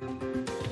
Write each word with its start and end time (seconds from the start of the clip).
Thank 0.00 0.22
you. 0.22 0.63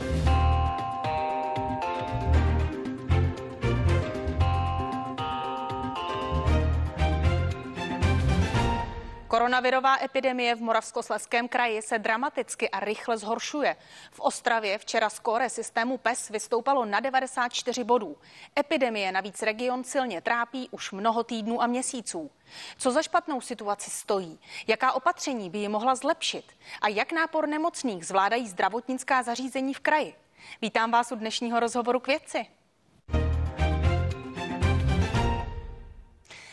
Koronavirová 9.42 9.98
epidemie 10.04 10.54
v 10.54 10.60
Moravskosleském 10.60 11.48
kraji 11.48 11.82
se 11.82 11.98
dramaticky 11.98 12.70
a 12.70 12.80
rychle 12.80 13.18
zhoršuje. 13.18 13.76
V 14.10 14.20
Ostravě 14.20 14.78
včera 14.78 15.10
skóre 15.10 15.50
systému 15.50 15.98
PES 15.98 16.28
vystoupalo 16.28 16.84
na 16.84 17.00
94 17.00 17.84
bodů. 17.84 18.16
Epidemie 18.58 19.12
navíc 19.12 19.42
region 19.42 19.84
silně 19.84 20.20
trápí 20.20 20.68
už 20.70 20.92
mnoho 20.92 21.24
týdnů 21.24 21.62
a 21.62 21.66
měsíců. 21.66 22.30
Co 22.78 22.90
za 22.90 23.02
špatnou 23.02 23.40
situaci 23.40 23.90
stojí? 23.90 24.40
Jaká 24.66 24.92
opatření 24.92 25.50
by 25.50 25.58
ji 25.58 25.68
mohla 25.68 25.94
zlepšit? 25.94 26.52
A 26.80 26.88
jak 26.88 27.12
nápor 27.12 27.48
nemocných 27.48 28.06
zvládají 28.06 28.48
zdravotnická 28.48 29.22
zařízení 29.22 29.74
v 29.74 29.80
kraji? 29.80 30.14
Vítám 30.62 30.90
vás 30.90 31.12
u 31.12 31.16
dnešního 31.16 31.60
rozhovoru 31.60 32.00
k 32.00 32.06
věci. 32.06 32.46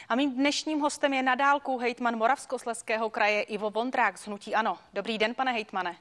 A 0.10 0.16
mým 0.16 0.36
dnešním 0.36 0.80
hostem 0.80 1.14
je 1.14 1.24
nadálku 1.24 1.78
hejtman 1.78 2.18
Moravskosleského 2.18 3.10
kraje 3.10 3.42
Ivo 3.42 3.70
Vondrák 3.70 4.18
z 4.18 4.28
Hnutí 4.28 4.56
Ano. 4.56 4.78
Dobrý 4.94 5.18
den, 5.18 5.36
pane 5.36 5.52
hejtmane. 5.52 5.96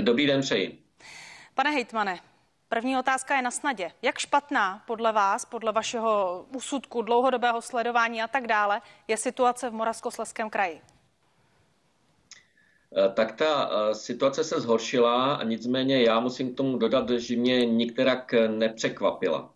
Dobrý 0.00 0.26
den 0.26 0.40
přeji. 0.40 0.82
Pane 1.54 1.70
hejtmane, 1.70 2.20
první 2.68 2.98
otázka 2.98 3.36
je 3.36 3.42
na 3.42 3.50
snadě. 3.50 3.92
Jak 4.02 4.18
špatná 4.18 4.82
podle 4.86 5.12
vás, 5.12 5.44
podle 5.44 5.72
vašeho 5.72 6.46
úsudku, 6.56 7.02
dlouhodobého 7.02 7.62
sledování 7.62 8.22
a 8.22 8.28
tak 8.28 8.46
dále, 8.46 8.80
je 9.08 9.16
situace 9.16 9.70
v 9.70 9.72
Moravskosleském 9.72 10.50
kraji? 10.50 10.80
Eh, 12.96 13.08
tak 13.08 13.32
ta 13.32 13.70
eh, 13.72 13.94
situace 13.94 14.44
se 14.44 14.60
zhoršila 14.60 15.40
nicméně 15.44 16.02
já 16.02 16.20
musím 16.20 16.54
k 16.54 16.56
tomu 16.56 16.78
dodat, 16.78 17.10
že 17.10 17.36
mě 17.36 17.66
nikterak 17.66 18.34
nepřekvapila. 18.48 19.54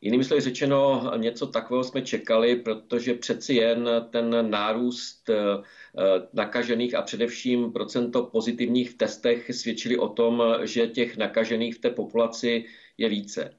Jinými 0.00 0.24
slovy 0.24 0.40
řečeno, 0.40 1.12
něco 1.16 1.46
takového 1.46 1.84
jsme 1.84 2.02
čekali, 2.02 2.56
protože 2.56 3.14
přeci 3.14 3.54
jen 3.54 3.88
ten 4.10 4.50
nárůst 4.50 5.30
eh, 5.30 5.36
nakažených 6.32 6.94
a 6.94 7.02
především 7.02 7.72
procento 7.72 8.22
pozitivních 8.22 8.90
v 8.90 8.96
testech 8.96 9.54
svědčili 9.54 9.98
o 9.98 10.08
tom, 10.08 10.42
že 10.62 10.86
těch 10.86 11.16
nakažených 11.16 11.74
v 11.74 11.78
té 11.78 11.90
populaci 11.90 12.64
je 12.98 13.08
více. 13.08 13.54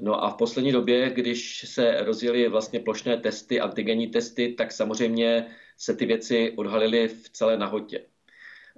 No 0.00 0.24
a 0.24 0.30
v 0.30 0.36
poslední 0.36 0.72
době, 0.72 1.10
když 1.10 1.64
se 1.68 2.04
rozjeli 2.04 2.48
vlastně 2.48 2.80
plošné 2.80 3.16
testy, 3.16 3.60
antigenní 3.60 4.06
testy, 4.06 4.54
tak 4.58 4.72
samozřejmě 4.72 5.46
se 5.76 5.94
ty 5.94 6.06
věci 6.06 6.52
odhalily 6.56 7.08
v 7.08 7.30
celé 7.30 7.58
nahotě. 7.58 8.04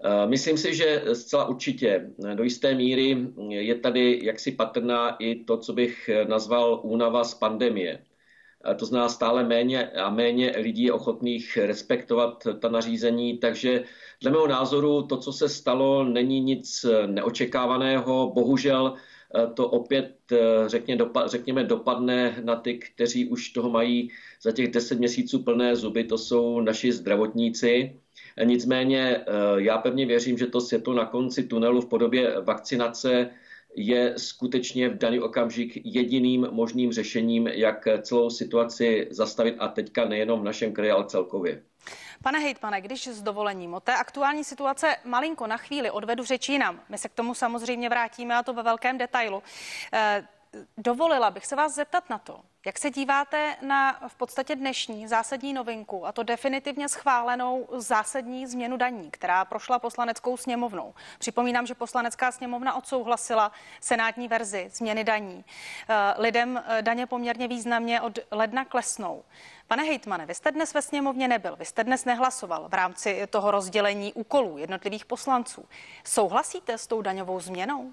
Eh, 0.04 0.26
myslím 0.26 0.58
si, 0.58 0.74
že 0.74 1.02
zcela 1.12 1.48
určitě 1.48 2.10
do 2.34 2.44
jisté 2.44 2.74
míry 2.74 3.16
je 3.48 3.74
tady 3.74 4.20
jaksi 4.22 4.52
patrná 4.52 5.16
i 5.16 5.44
to, 5.44 5.56
co 5.56 5.72
bych 5.72 6.10
nazval 6.28 6.80
únava 6.84 7.24
z 7.24 7.34
pandemie. 7.34 8.04
Eh, 8.70 8.74
to 8.74 8.86
zná 8.86 9.08
stále 9.08 9.44
méně 9.44 9.90
a 9.90 10.10
méně 10.10 10.52
lidí 10.56 10.82
je 10.82 10.92
ochotných 10.92 11.56
respektovat 11.56 12.46
ta 12.60 12.68
nařízení, 12.68 13.38
takže 13.38 13.84
dle 14.20 14.30
mého 14.30 14.46
názoru 14.46 15.02
to, 15.02 15.16
co 15.16 15.32
se 15.32 15.48
stalo, 15.48 16.04
není 16.04 16.40
nic 16.40 16.86
neočekávaného. 17.06 18.32
Bohužel 18.34 18.94
eh, 18.94 19.46
to 19.54 19.68
opět 19.68 20.16
řekněme 21.26 21.64
dopadne 21.64 22.40
na 22.44 22.56
ty, 22.56 22.78
kteří 22.78 23.28
už 23.28 23.50
toho 23.50 23.70
mají 23.70 24.10
za 24.42 24.52
těch 24.52 24.70
deset 24.70 24.98
měsíců 24.98 25.42
plné 25.42 25.76
zuby, 25.76 26.04
to 26.04 26.18
jsou 26.18 26.60
naši 26.60 26.92
zdravotníci. 26.92 28.00
Nicméně 28.44 29.16
eh, 29.16 29.22
já 29.56 29.78
pevně 29.78 30.06
věřím, 30.06 30.38
že 30.38 30.46
to 30.46 30.60
světlo 30.60 30.94
na 30.94 31.04
konci 31.06 31.42
tunelu 31.42 31.80
v 31.80 31.88
podobě 31.88 32.40
vakcinace 32.40 33.30
je 33.76 34.14
skutečně 34.16 34.88
v 34.88 34.98
daný 34.98 35.20
okamžik 35.20 35.80
jediným 35.84 36.48
možným 36.50 36.92
řešením, 36.92 37.46
jak 37.46 37.88
celou 38.02 38.30
situaci 38.30 39.08
zastavit 39.10 39.56
a 39.58 39.68
teďka 39.68 40.04
nejenom 40.04 40.40
v 40.40 40.44
našem 40.44 40.72
kraji, 40.72 40.90
ale 40.90 41.04
celkově. 41.04 41.62
Pane 42.22 42.38
hejtmane, 42.38 42.80
když 42.80 43.06
s 43.06 43.22
dovolením 43.22 43.74
o 43.74 43.80
té 43.80 43.94
aktuální 43.94 44.44
situace 44.44 44.96
malinko 45.04 45.46
na 45.46 45.56
chvíli 45.56 45.90
odvedu 45.90 46.24
řeč 46.24 46.48
jinam, 46.48 46.80
my 46.88 46.98
se 46.98 47.08
k 47.08 47.14
tomu 47.14 47.34
samozřejmě 47.34 47.88
vrátíme 47.88 48.36
a 48.36 48.42
to 48.42 48.54
ve 48.54 48.62
velkém 48.62 48.98
detailu. 48.98 49.42
Dovolila 50.78 51.30
bych 51.30 51.46
se 51.46 51.56
vás 51.56 51.74
zeptat 51.74 52.10
na 52.10 52.18
to, 52.18 52.40
jak 52.66 52.78
se 52.78 52.90
díváte 52.90 53.56
na 53.62 54.00
v 54.08 54.14
podstatě 54.14 54.56
dnešní 54.56 55.08
zásadní 55.08 55.52
novinku 55.52 56.06
a 56.06 56.12
to 56.12 56.22
definitivně 56.22 56.88
schválenou 56.88 57.68
zásadní 57.72 58.46
změnu 58.46 58.76
daní, 58.76 59.10
která 59.10 59.44
prošla 59.44 59.78
poslaneckou 59.78 60.36
sněmovnou? 60.36 60.94
Připomínám, 61.18 61.66
že 61.66 61.74
poslanecká 61.74 62.32
sněmovna 62.32 62.74
odsouhlasila 62.74 63.52
senátní 63.80 64.28
verzi 64.28 64.70
změny 64.72 65.04
daní. 65.04 65.44
Eh, 65.88 66.14
lidem 66.18 66.62
eh, 66.66 66.82
daně 66.82 67.06
poměrně 67.06 67.48
významně 67.48 68.00
od 68.00 68.18
ledna 68.30 68.64
klesnou. 68.64 69.24
Pane 69.66 69.82
hejtmane, 69.82 70.26
vy 70.26 70.34
jste 70.34 70.52
dnes 70.52 70.74
ve 70.74 70.82
sněmovně 70.82 71.28
nebyl, 71.28 71.56
vy 71.56 71.64
jste 71.64 71.84
dnes 71.84 72.04
nehlasoval 72.04 72.68
v 72.68 72.74
rámci 72.74 73.26
toho 73.30 73.50
rozdělení 73.50 74.12
úkolů 74.12 74.58
jednotlivých 74.58 75.04
poslanců. 75.04 75.68
Souhlasíte 76.04 76.78
s 76.78 76.86
tou 76.86 77.02
daňovou 77.02 77.40
změnou? 77.40 77.92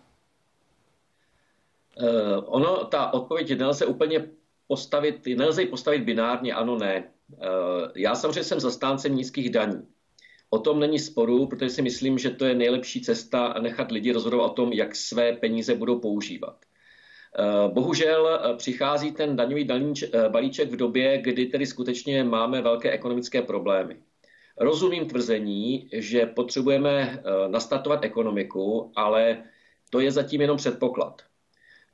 Uh, 2.02 2.44
ono, 2.46 2.86
ta 2.86 3.14
odpověď 3.14 3.58
nelze 3.58 3.86
úplně 3.86 4.30
postavit, 4.68 5.26
nelze 5.26 5.62
ji 5.62 5.68
postavit 5.68 6.04
binárně, 6.04 6.54
ano, 6.54 6.78
ne. 6.78 7.14
Eh, 7.34 7.92
já 7.96 8.16
samozřejmě 8.16 8.44
jsem 8.44 8.60
zastáncem 8.60 9.16
nízkých 9.16 9.50
daní. 9.50 9.88
O 10.50 10.60
tom 10.60 10.80
není 10.80 11.00
sporu, 11.00 11.48
protože 11.48 11.70
si 11.70 11.82
myslím, 11.82 12.18
že 12.18 12.30
to 12.30 12.46
je 12.46 12.56
nejlepší 12.56 13.02
cesta 13.02 13.56
nechat 13.62 13.92
lidi 13.92 14.12
rozhodovat 14.12 14.46
o 14.46 14.54
tom, 14.54 14.74
jak 14.74 14.96
své 14.96 15.34
peníze 15.34 15.76
budou 15.76 16.00
používat. 16.00 16.58
Eh, 17.40 17.70
bohužel 17.74 18.30
eh, 18.30 18.56
přichází 18.58 19.12
ten 19.12 19.36
daňový 19.36 19.68
balíček 20.30 20.72
v 20.72 20.76
době, 20.76 21.22
kdy 21.22 21.46
tedy 21.46 21.66
skutečně 21.66 22.24
máme 22.24 22.62
velké 22.62 22.92
ekonomické 22.92 23.42
problémy. 23.42 23.98
Rozumím 24.58 25.08
tvrzení, 25.08 25.90
že 25.94 26.26
potřebujeme 26.26 27.24
nastartovat 27.48 28.04
ekonomiku, 28.06 28.92
ale 28.96 29.44
to 29.90 30.00
je 30.00 30.12
zatím 30.12 30.42
jenom 30.42 30.58
předpoklad. 30.58 31.22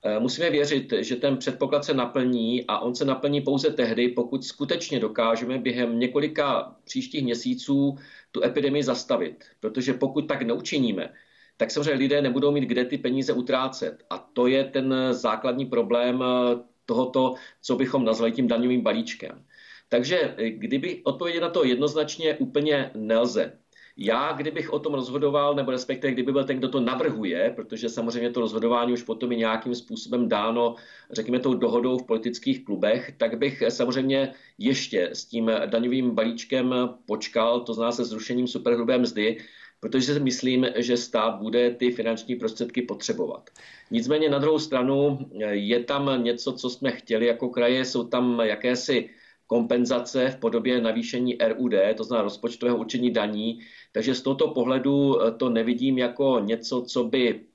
Eh, 0.03 0.19
musíme 0.19 0.49
věřit, 0.49 0.93
že 0.99 1.15
ten 1.15 1.37
předpoklad 1.37 1.85
se 1.85 1.93
naplní 1.93 2.65
a 2.67 2.79
on 2.79 2.95
se 2.95 3.05
naplní 3.05 3.41
pouze 3.41 3.69
tehdy, 3.71 4.07
pokud 4.07 4.45
skutečně 4.45 4.99
dokážeme 4.99 5.57
během 5.57 5.99
několika 5.99 6.75
příštích 6.83 7.23
měsíců 7.23 7.97
tu 8.31 8.43
epidemii 8.43 8.83
zastavit. 8.83 9.45
Protože 9.59 9.93
pokud 9.93 10.21
tak 10.27 10.41
neučiníme, 10.41 11.13
tak 11.57 11.71
samozřejmě 11.71 11.93
lidé 11.93 12.21
nebudou 12.21 12.51
mít 12.51 12.63
kde 12.63 12.85
ty 12.85 12.97
peníze 12.97 13.33
utrácet. 13.33 14.03
A 14.09 14.17
to 14.17 14.47
je 14.47 14.63
ten 14.63 14.93
základní 15.11 15.65
problém 15.65 16.23
eh, 16.23 16.59
tohoto, 16.85 17.35
co 17.61 17.75
bychom 17.75 18.05
nazvali 18.05 18.31
tím 18.31 18.47
daňovým 18.47 18.81
balíčkem. 18.81 19.45
Takže 19.89 20.35
eh, 20.37 20.49
kdyby 20.49 21.01
odpovědět 21.03 21.41
na 21.41 21.49
to 21.49 21.65
jednoznačně 21.65 22.35
úplně 22.35 22.91
nelze. 22.95 23.59
Já, 24.01 24.31
kdybych 24.31 24.73
o 24.73 24.79
tom 24.79 24.93
rozhodoval, 24.93 25.55
nebo 25.55 25.71
respektive 25.71 26.13
kdyby 26.13 26.31
byl 26.31 26.43
ten, 26.43 26.57
kdo 26.57 26.69
to 26.69 26.79
navrhuje, 26.79 27.53
protože 27.55 27.89
samozřejmě 27.89 28.29
to 28.29 28.39
rozhodování 28.39 28.93
už 28.93 29.03
potom 29.03 29.31
je 29.31 29.37
nějakým 29.37 29.75
způsobem 29.75 30.29
dáno, 30.29 30.75
řekněme, 31.11 31.39
tou 31.39 31.53
dohodou 31.53 31.97
v 31.97 32.05
politických 32.05 32.65
klubech, 32.65 33.13
tak 33.17 33.37
bych 33.37 33.63
samozřejmě 33.69 34.33
ještě 34.57 35.09
s 35.13 35.25
tím 35.25 35.51
daňovým 35.65 36.11
balíčkem 36.11 36.75
počkal, 37.05 37.59
to 37.61 37.73
zná 37.73 37.91
se 37.91 38.05
zrušením 38.05 38.47
superhrubé 38.47 38.97
mzdy, 38.97 39.37
protože 39.79 40.13
si 40.13 40.19
myslím, 40.19 40.67
že 40.75 40.97
stát 40.97 41.35
bude 41.35 41.71
ty 41.71 41.91
finanční 41.91 42.35
prostředky 42.35 42.81
potřebovat. 42.81 43.49
Nicméně 43.91 44.29
na 44.29 44.39
druhou 44.39 44.59
stranu 44.59 45.19
je 45.49 45.83
tam 45.83 46.23
něco, 46.23 46.53
co 46.53 46.69
jsme 46.69 46.91
chtěli 46.91 47.25
jako 47.25 47.49
kraje, 47.49 47.85
jsou 47.85 48.03
tam 48.03 48.39
jakési 48.39 49.09
kompenzace 49.47 50.29
v 50.29 50.37
podobě 50.37 50.81
navýšení 50.81 51.37
RUD, 51.47 51.73
to 51.97 52.03
znamená 52.03 52.23
rozpočtového 52.23 52.77
určení 52.77 53.11
daní. 53.11 53.59
Takže 53.91 54.15
z 54.15 54.21
tohoto 54.21 54.47
pohledu 54.47 55.21
eh, 55.21 55.31
to 55.31 55.49
nevidím 55.49 55.97
jako 55.97 56.39
něco, 56.39 56.81
co 56.81 57.03
by 57.03 57.45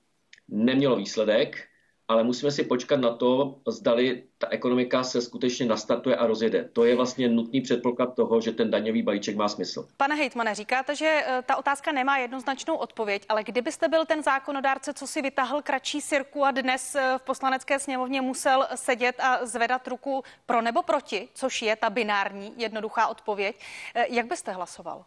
nemělo 0.48 0.96
výsledek, 0.96 1.68
ale 2.08 2.24
musíme 2.24 2.52
si 2.52 2.64
počkat 2.64 3.00
na 3.00 3.10
to, 3.10 3.60
zdali 3.68 4.22
ta 4.38 4.48
ekonomika 4.48 5.04
se 5.04 5.22
skutečně 5.22 5.66
nastartuje 5.66 6.16
a 6.16 6.26
rozjede. 6.26 6.68
To 6.72 6.84
je 6.84 6.96
vlastně 6.96 7.28
nutný 7.28 7.60
předpoklad 7.60 8.14
toho, 8.14 8.40
že 8.40 8.52
ten 8.52 8.70
daňový 8.70 9.02
balíček 9.02 9.36
má 9.36 9.48
smysl. 9.48 9.88
Pane 9.96 10.14
Hejtmane, 10.14 10.54
říkáte, 10.54 10.96
že 10.96 11.24
eh, 11.26 11.42
ta 11.46 11.56
otázka 11.56 11.92
nemá 11.92 12.18
jednoznačnou 12.18 12.76
odpověď, 12.76 13.26
ale 13.28 13.44
kdybyste 13.44 13.88
byl 13.88 14.06
ten 14.06 14.22
zákonodárce, 14.22 14.94
co 14.94 15.06
si 15.06 15.22
vytahl 15.22 15.62
kratší 15.62 16.00
sirku 16.00 16.44
a 16.44 16.50
dnes 16.50 16.94
eh, 16.94 17.14
v 17.18 17.22
poslanecké 17.22 17.78
sněmovně 17.78 18.20
musel 18.20 18.66
sedět 18.74 19.16
a 19.18 19.46
zvedat 19.46 19.88
ruku 19.88 20.22
pro 20.46 20.62
nebo 20.62 20.82
proti, 20.82 21.28
což 21.34 21.62
je 21.62 21.76
ta 21.76 21.90
binární 21.90 22.52
jednoduchá 22.56 23.06
odpověď, 23.06 23.60
jak 24.08 24.26
byste 24.26 24.52
hlasoval? 24.52 25.04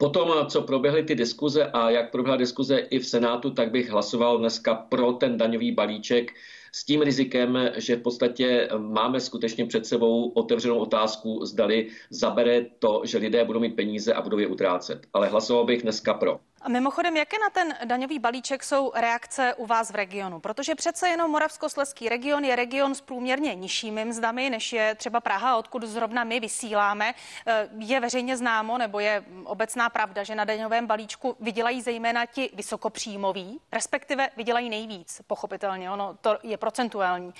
Potom, 0.00 0.46
co 0.48 0.62
proběhly 0.62 1.02
ty 1.02 1.14
diskuze 1.14 1.64
a 1.64 1.90
jak 1.90 2.10
proběhla 2.10 2.36
diskuze 2.36 2.78
i 2.78 2.98
v 2.98 3.06
Senátu, 3.06 3.50
tak 3.50 3.70
bych 3.70 3.90
hlasoval 3.90 4.38
dneska 4.38 4.74
pro 4.74 5.12
ten 5.12 5.36
daňový 5.36 5.72
balíček 5.72 6.32
s 6.72 6.84
tím 6.84 7.02
rizikem, 7.02 7.70
že 7.76 7.96
v 7.96 8.02
podstatě 8.02 8.68
máme 8.78 9.20
skutečně 9.20 9.66
před 9.66 9.86
sebou 9.86 10.28
otevřenou 10.28 10.78
otázku, 10.78 11.44
zdali 11.44 11.88
zabere 12.10 12.66
to, 12.78 13.02
že 13.04 13.18
lidé 13.18 13.44
budou 13.44 13.60
mít 13.60 13.76
peníze 13.76 14.14
a 14.14 14.22
budou 14.22 14.38
je 14.38 14.46
utrácet. 14.46 15.06
Ale 15.12 15.28
hlasoval 15.28 15.64
bych 15.64 15.82
dneska 15.82 16.14
pro. 16.14 16.40
A 16.62 16.68
mimochodem, 16.68 17.16
jaké 17.16 17.36
na 17.38 17.50
ten 17.50 17.74
daňový 17.84 18.18
balíček 18.18 18.64
jsou 18.64 18.92
reakce 18.94 19.54
u 19.54 19.66
vás 19.66 19.90
v 19.90 19.94
regionu? 19.94 20.40
Protože 20.40 20.74
přece 20.74 21.08
jenom 21.08 21.30
Moravskosleský 21.30 22.08
region 22.08 22.44
je 22.44 22.56
region 22.56 22.94
s 22.94 23.00
průměrně 23.00 23.54
nižšími 23.54 24.04
mzdami, 24.04 24.50
než 24.50 24.72
je 24.72 24.94
třeba 24.94 25.20
Praha, 25.20 25.56
odkud 25.56 25.82
zrovna 25.82 26.24
my 26.24 26.40
vysíláme. 26.40 27.14
Eh, 27.46 27.68
je 27.78 28.00
veřejně 28.00 28.36
známo, 28.36 28.78
nebo 28.78 29.00
je 29.00 29.24
obecná 29.44 29.88
pravda, 29.88 30.22
že 30.22 30.34
na 30.34 30.44
daňovém 30.44 30.86
balíčku 30.86 31.36
vydělají 31.40 31.82
zejména 31.82 32.26
ti 32.26 32.50
vysokopříjmoví, 32.54 33.60
respektive 33.72 34.28
vydělají 34.36 34.70
nejvíc, 34.70 35.20
pochopitelně, 35.26 35.90
ono 35.90 36.16
to 36.20 36.38
je 36.42 36.56
procentuální. 36.56 37.34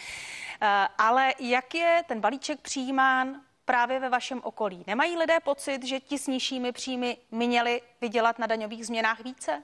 Eh, 0.60 0.88
ale 0.98 1.34
jak 1.38 1.74
je 1.74 2.04
ten 2.08 2.20
balíček 2.20 2.60
přijímán 2.60 3.40
právě 3.70 4.00
ve 4.00 4.08
vašem 4.08 4.40
okolí? 4.44 4.84
Nemají 4.86 5.16
lidé 5.16 5.38
pocit, 5.44 5.84
že 5.84 6.00
ti 6.00 6.18
s 6.18 6.26
nižšími 6.26 6.72
příjmy 6.72 7.16
měli 7.30 7.80
vydělat 8.00 8.38
na 8.38 8.46
daňových 8.46 8.86
změnách 8.86 9.24
více? 9.24 9.62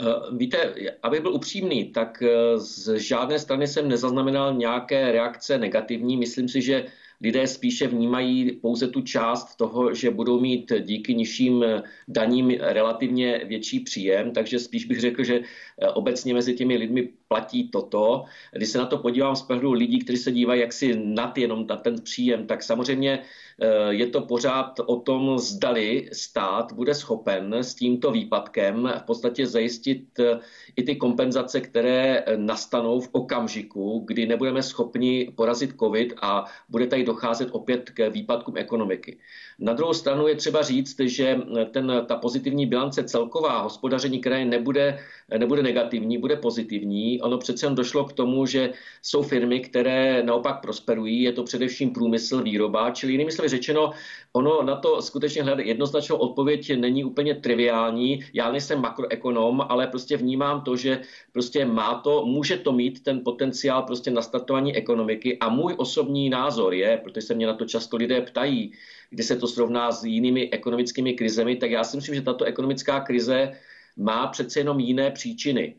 Eh, 0.00 0.36
víte, 0.36 0.74
abych 1.02 1.20
byl 1.20 1.34
upřímný, 1.34 1.84
tak 1.84 2.22
eh, 2.22 2.58
z 2.58 2.98
žádné 2.98 3.38
strany 3.38 3.66
jsem 3.66 3.88
nezaznamenal 3.88 4.54
nějaké 4.54 5.12
reakce 5.12 5.58
negativní. 5.58 6.16
Myslím 6.16 6.48
si, 6.48 6.62
že 6.62 6.86
lidé 7.20 7.46
spíše 7.46 7.86
vnímají 7.86 8.52
pouze 8.52 8.88
tu 8.88 9.00
část 9.00 9.56
toho, 9.56 9.94
že 9.94 10.10
budou 10.10 10.40
mít 10.40 10.72
díky 10.80 11.14
nižším 11.14 11.64
daním 12.08 12.50
relativně 12.50 13.44
větší 13.44 13.80
příjem, 13.80 14.32
takže 14.32 14.58
spíš 14.58 14.84
bych 14.84 15.00
řekl, 15.00 15.24
že 15.24 15.40
eh, 15.40 15.88
obecně 15.88 16.34
mezi 16.34 16.54
těmi 16.54 16.76
lidmi 16.76 17.08
platí 17.28 17.68
toto. 17.68 18.24
Když 18.52 18.68
se 18.68 18.78
na 18.78 18.86
to 18.86 18.98
podívám 18.98 19.36
z 19.36 19.42
pohledu 19.42 19.72
lidí, 19.72 19.98
kteří 19.98 20.18
se 20.18 20.32
dívají 20.32 20.60
jaksi 20.60 21.00
nad 21.04 21.38
jenom 21.38 21.66
na 21.66 21.76
ten 21.76 22.02
příjem, 22.02 22.46
tak 22.46 22.62
samozřejmě 22.62 23.22
Eh, 23.60 23.94
je 23.94 24.06
to 24.06 24.20
pořád 24.20 24.80
o 24.86 24.96
tom, 24.96 25.38
zdali 25.38 26.08
stát 26.12 26.72
bude 26.72 26.94
schopen 26.94 27.54
s 27.54 27.74
tímto 27.74 28.10
výpadkem 28.10 28.92
v 28.98 29.02
podstatě 29.02 29.46
zajistit 29.46 30.18
eh, 30.18 30.38
i 30.76 30.82
ty 30.82 30.96
kompenzace, 30.96 31.60
které 31.60 32.24
nastanou 32.36 33.00
v 33.00 33.08
okamžiku, 33.12 34.04
kdy 34.06 34.26
nebudeme 34.26 34.62
schopni 34.62 35.32
porazit 35.36 35.74
COVID 35.80 36.12
a 36.22 36.44
bude 36.68 36.86
tady 36.86 37.04
docházet 37.04 37.48
opět 37.52 37.90
k 37.90 38.08
výpadkům 38.08 38.56
ekonomiky. 38.56 39.18
Na 39.58 39.72
druhou 39.72 39.94
stranu 39.94 40.28
je 40.28 40.34
třeba 40.34 40.62
říct, 40.62 41.00
že 41.00 41.38
ten, 41.70 41.92
ta 42.06 42.16
pozitivní 42.16 42.66
bilance 42.66 43.04
celková 43.04 43.60
hospodaření 43.60 44.20
kraje 44.20 44.44
nebude, 44.44 44.98
nebude 45.38 45.62
negativní, 45.62 46.18
bude 46.18 46.36
pozitivní. 46.36 47.17
Ono 47.22 47.38
přece 47.38 47.66
jen 47.66 47.74
došlo 47.74 48.04
k 48.04 48.12
tomu, 48.12 48.46
že 48.46 48.72
jsou 49.02 49.22
firmy, 49.22 49.60
které 49.60 50.22
naopak 50.22 50.60
prosperují, 50.60 51.22
je 51.22 51.32
to 51.32 51.42
především 51.42 51.90
průmysl, 51.90 52.42
výroba, 52.42 52.90
čili 52.90 53.12
jinými 53.12 53.32
slovy 53.32 53.48
řečeno, 53.48 53.90
ono 54.32 54.62
na 54.62 54.76
to 54.76 55.02
skutečně 55.02 55.42
hledat 55.42 55.66
jednoznačnou 55.66 56.16
odpověď 56.16 56.76
není 56.76 57.04
úplně 57.04 57.34
triviální. 57.34 58.24
Já 58.32 58.52
nejsem 58.52 58.80
makroekonom, 58.80 59.66
ale 59.68 59.86
prostě 59.86 60.16
vnímám 60.16 60.60
to, 60.60 60.76
že 60.76 61.00
prostě 61.32 61.64
má 61.64 61.94
to, 61.94 62.24
může 62.26 62.56
to 62.56 62.72
mít 62.72 63.02
ten 63.02 63.20
potenciál 63.24 63.82
prostě 63.82 64.10
na 64.10 64.22
startování 64.22 64.76
ekonomiky 64.76 65.38
a 65.38 65.48
můj 65.48 65.74
osobní 65.78 66.30
názor 66.30 66.74
je, 66.74 66.96
protože 66.96 67.26
se 67.26 67.34
mě 67.34 67.46
na 67.46 67.54
to 67.54 67.64
často 67.64 67.96
lidé 67.96 68.20
ptají, 68.20 68.72
kdy 69.10 69.22
se 69.22 69.36
to 69.36 69.46
srovná 69.46 69.92
s 69.92 70.04
jinými 70.04 70.50
ekonomickými 70.50 71.14
krizemi, 71.14 71.56
tak 71.56 71.70
já 71.70 71.84
si 71.84 71.96
myslím, 71.96 72.14
že 72.14 72.22
tato 72.22 72.44
ekonomická 72.44 73.00
krize 73.00 73.52
má 73.96 74.26
přece 74.26 74.60
jenom 74.60 74.80
jiné 74.80 75.10
příčiny. 75.10 75.76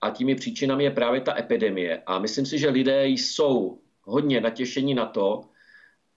A 0.00 0.10
těmi 0.10 0.34
příčinami 0.34 0.84
je 0.84 0.90
právě 0.90 1.20
ta 1.20 1.38
epidemie. 1.38 2.02
A 2.06 2.18
myslím 2.18 2.46
si, 2.46 2.58
že 2.58 2.68
lidé 2.68 3.06
jsou 3.06 3.78
hodně 4.02 4.40
natěšení 4.40 4.94
na 4.94 5.06
to, 5.06 5.44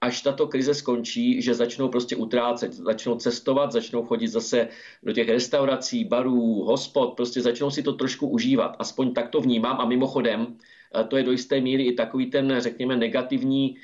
až 0.02 0.22
tato 0.22 0.48
krize 0.48 0.74
skončí, 0.74 1.42
že 1.42 1.54
začnou 1.54 1.90
prostě 1.90 2.16
utrácet, 2.16 2.74
začnou 2.74 3.16
cestovat, 3.16 3.72
začnou 3.72 4.06
chodit 4.06 4.28
zase 4.28 4.68
do 5.04 5.14
těch 5.14 5.30
restaurací, 5.30 6.06
barů, 6.06 6.64
hospod, 6.64 7.14
prostě 7.14 7.42
začnou 7.42 7.72
si 7.72 7.84
to 7.84 7.94
trošku 7.94 8.28
užívat. 8.28 8.76
Aspoň 8.80 9.14
tak 9.14 9.30
to 9.30 9.42
vnímám 9.42 9.78
a 9.80 9.86
mimochodem, 9.86 10.58
eh, 10.96 11.04
to 11.04 11.18
je 11.18 11.24
do 11.24 11.32
jisté 11.32 11.62
míry 11.62 11.84
i 11.84 11.94
takový 11.94 12.26
ten, 12.26 12.56
řekněme, 12.58 12.96
negativní 12.96 13.76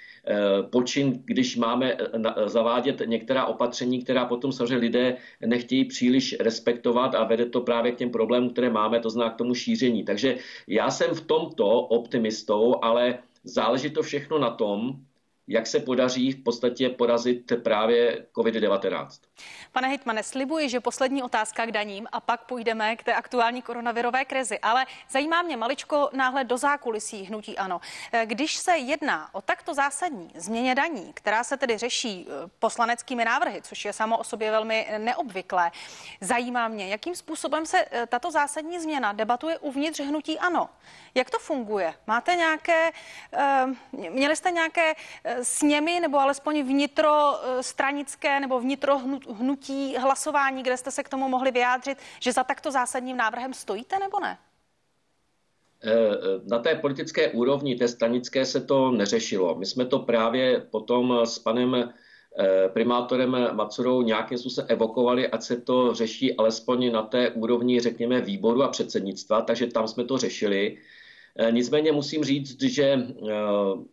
počin, 0.70 1.24
když 1.26 1.56
máme 1.56 1.94
eh, 1.94 2.50
zavádět 2.50 3.02
některá 3.06 3.46
opatření, 3.46 4.04
která 4.04 4.26
potom 4.26 4.52
samozřejmě 4.52 4.78
lidé 4.78 5.18
nechtějí 5.46 5.86
příliš 5.86 6.36
respektovat 6.40 7.16
a 7.16 7.24
vede 7.24 7.46
to 7.46 7.62
právě 7.62 7.92
k 7.92 7.98
těm 7.98 8.10
problémům, 8.10 8.50
které 8.50 8.70
máme, 8.70 9.00
to 9.00 9.10
zná 9.10 9.30
k 9.30 9.36
tomu 9.36 9.54
šíření. 9.54 10.04
Takže 10.04 10.38
já 10.68 10.92
jsem 10.92 11.16
v 11.16 11.22
tomto 11.22 11.68
optimistou, 11.82 12.76
ale 12.82 13.18
záleží 13.44 13.90
to 13.90 14.04
všechno 14.04 14.40
na 14.40 14.50
tom, 14.50 14.96
jak 15.48 15.68
se 15.68 15.80
podaří 15.80 16.32
v 16.32 16.44
podstatě 16.44 16.90
porazit 16.90 17.52
právě 17.64 18.26
COVID-19. 18.34 19.08
Pane 19.72 19.88
Hitmane, 19.88 20.24
slibuji, 20.24 20.70
že 20.70 20.80
poslední 20.80 21.24
otázka 21.24 21.66
k 21.66 21.72
daním 21.72 22.08
a 22.12 22.20
pak 22.20 22.46
půjdeme 22.46 22.96
k 22.96 23.04
té 23.04 23.14
aktuální 23.14 23.62
koronavirové 23.62 24.26
krizi. 24.26 24.60
Ale 24.60 24.86
zajímá 25.10 25.42
mě 25.42 25.58
maličko 25.58 26.10
náhle 26.14 26.44
do 26.44 26.58
zákulisí 26.58 27.24
hnutí 27.24 27.58
ano. 27.58 27.82
Eh, 28.12 28.26
když 28.26 28.56
se 28.56 28.78
jedná 28.78 29.36
o 29.36 29.42
takto 29.42 29.74
zásadní 29.74 30.32
změně 30.36 30.76
daní, 30.76 31.12
která 31.14 31.44
se 31.44 31.58
tedy 31.58 31.78
řeší 31.78 32.28
eh, 32.28 32.50
poslaneckými 32.60 33.26
návrhy, 33.26 33.62
což 33.62 33.86
je 33.86 33.94
samo 33.94 34.18
o 34.18 34.24
sobě 34.24 34.52
velmi 34.52 34.88
neobvyklé, 34.98 35.72
zajímá 36.22 36.68
mě, 36.68 36.88
jakým 36.88 37.16
způsobem 37.16 37.66
se 37.66 37.86
eh, 37.92 38.06
tato 38.08 38.32
zásadní 38.32 38.80
změna 38.80 39.14
debatuje 39.14 39.58
uvnitř 39.58 40.00
hnutí 40.00 40.40
ano. 40.40 40.70
Jak 41.16 41.30
to 41.30 41.40
funguje? 41.40 41.94
Máte 42.08 42.36
nějaké, 42.36 42.92
měli 44.10 44.36
jste 44.36 44.52
nějaké 44.52 44.94
sněmy 45.42 46.00
nebo 46.00 46.20
alespoň 46.20 46.64
vnitro 46.64 47.40
stranické 47.62 48.40
nebo 48.40 48.60
vnitro 48.60 48.98
hnutí 49.34 49.96
hlasování, 49.98 50.64
kde 50.64 50.78
jste 50.78 50.92
se 50.92 51.04
k 51.04 51.10
tomu 51.10 51.30
mohli 51.30 51.52
vyjádřit, 51.52 51.98
že 52.20 52.32
za 52.34 52.44
takto 52.44 52.72
zásadním 52.72 53.18
návrhem 53.18 53.54
stojíte 53.54 54.00
nebo 54.00 54.20
ne? 54.20 54.38
Eh, 55.84 55.92
eh, 55.92 56.42
na 56.46 56.60
té 56.60 56.76
politické 56.76 57.30
úrovni, 57.30 57.76
té 57.76 57.88
stranické 57.88 58.46
se 58.46 58.62
to 58.62 58.92
neřešilo. 58.92 59.56
My 59.56 59.66
jsme 59.66 59.86
to 59.86 60.00
právě 60.00 60.68
potom 60.72 61.20
s 61.24 61.40
panem 61.40 61.76
eh, 61.76 62.70
primátorem 62.70 63.38
Macurou 63.54 64.02
nějakým 64.02 64.38
způsobem 64.38 64.68
evokovali, 64.70 65.28
ať 65.28 65.44
se 65.44 65.62
to 65.62 65.94
řeší 65.94 66.38
alespoň 66.38 66.92
na 66.92 67.02
té 67.02 67.30
úrovni, 67.30 67.80
řekněme, 67.80 68.22
výboru 68.22 68.64
a 68.64 68.68
předsednictva, 68.68 69.42
takže 69.42 69.68
tam 69.68 69.88
jsme 69.88 70.04
to 70.04 70.18
řešili. 70.18 70.78
Nicméně 71.52 71.92
musím 71.92 72.24
říct, 72.24 72.62
že 72.62 73.00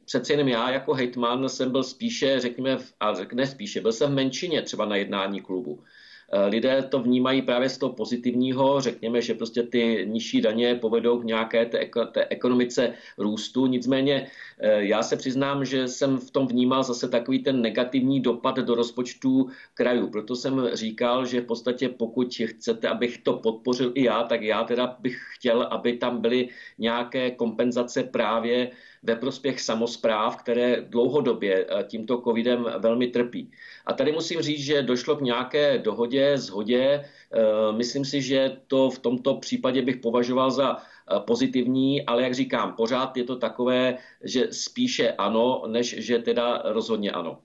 přece 0.05 0.33
jenom 0.33 0.49
já 0.49 0.71
jako 0.71 0.95
hejtman 0.95 1.49
jsem 1.49 1.73
byl 1.73 1.83
spíše, 1.83 2.41
řekněme, 2.41 2.79
a 3.01 3.13
ne 3.35 3.47
spíše, 3.47 3.81
byl 3.81 3.93
jsem 3.93 4.11
v 4.11 4.15
menšině 4.15 4.63
třeba 4.63 4.85
na 4.85 4.97
jednání 4.97 5.41
klubu. 5.41 5.85
Eh, 6.35 6.47
lidé 6.47 6.83
to 6.83 7.03
vnímají 7.03 7.43
právě 7.43 7.69
z 7.69 7.79
toho 7.79 7.93
pozitivního, 7.93 8.81
řekněme, 8.81 9.23
že 9.23 9.35
prostě 9.35 9.63
ty 9.63 10.07
nižší 10.09 10.41
daně 10.41 10.75
povedou 10.75 11.19
k 11.21 11.25
nějaké 11.25 11.67
té, 11.67 11.91
té 12.13 12.27
ekonomice 12.31 12.95
růstu. 13.19 13.67
Nicméně 13.67 14.27
eh, 14.59 14.85
já 14.85 15.03
se 15.03 15.17
přiznám, 15.17 15.65
že 15.65 15.89
jsem 15.89 16.19
v 16.19 16.31
tom 16.31 16.47
vnímal 16.47 16.83
zase 16.83 17.09
takový 17.09 17.39
ten 17.39 17.63
negativní 17.63 18.21
dopad 18.21 18.57
do 18.57 18.75
rozpočtů 18.75 19.49
krajů. 19.75 20.11
Proto 20.11 20.37
jsem 20.37 20.69
říkal, 20.73 21.27
že 21.27 21.41
v 21.41 21.47
podstatě 21.47 21.89
pokud 21.89 22.35
chcete, 22.45 22.89
abych 22.89 23.19
to 23.19 23.33
podpořil 23.33 23.93
i 23.95 24.05
já, 24.05 24.23
tak 24.23 24.43
já 24.43 24.65
teda 24.65 24.97
bych 25.01 25.21
chtěl, 25.37 25.63
aby 25.63 25.93
tam 25.93 26.21
byly 26.21 26.49
nějaké 26.79 27.31
kompenzace 27.31 28.03
právě 28.03 28.71
ve 29.03 29.17
prospěch 29.17 29.61
samozpráv, 29.61 30.37
které 30.37 30.81
dlouhodobě 30.81 31.67
eh, 31.69 31.85
tímto 31.85 32.21
covidem 32.21 32.67
velmi 32.79 33.07
trpí. 33.07 33.51
A 33.87 33.93
tady 33.93 34.13
musím 34.13 34.41
říct, 34.41 34.65
že 34.65 34.83
došlo 34.83 35.17
k 35.17 35.21
nějaké 35.21 35.79
dohodě, 35.79 36.39
zhodě. 36.39 37.05
Eh, 37.33 37.73
myslím 37.73 38.05
si, 38.05 38.23
že 38.23 38.57
to 38.67 38.91
v 38.91 38.99
tomto 38.99 39.35
případě 39.35 39.83
bych 39.83 39.97
považoval 39.97 40.51
za 40.51 40.77
eh, 40.77 41.21
pozitivní, 41.21 42.07
ale 42.07 42.23
jak 42.23 42.35
říkám, 42.35 42.73
pořád 42.73 43.17
je 43.17 43.25
to 43.25 43.37
takové, 43.37 43.99
že 44.25 44.53
spíše 44.53 45.13
ano, 45.13 45.63
než 45.67 45.95
že 45.99 46.19
teda 46.19 46.63
rozhodně 46.65 47.11
ano. 47.11 47.39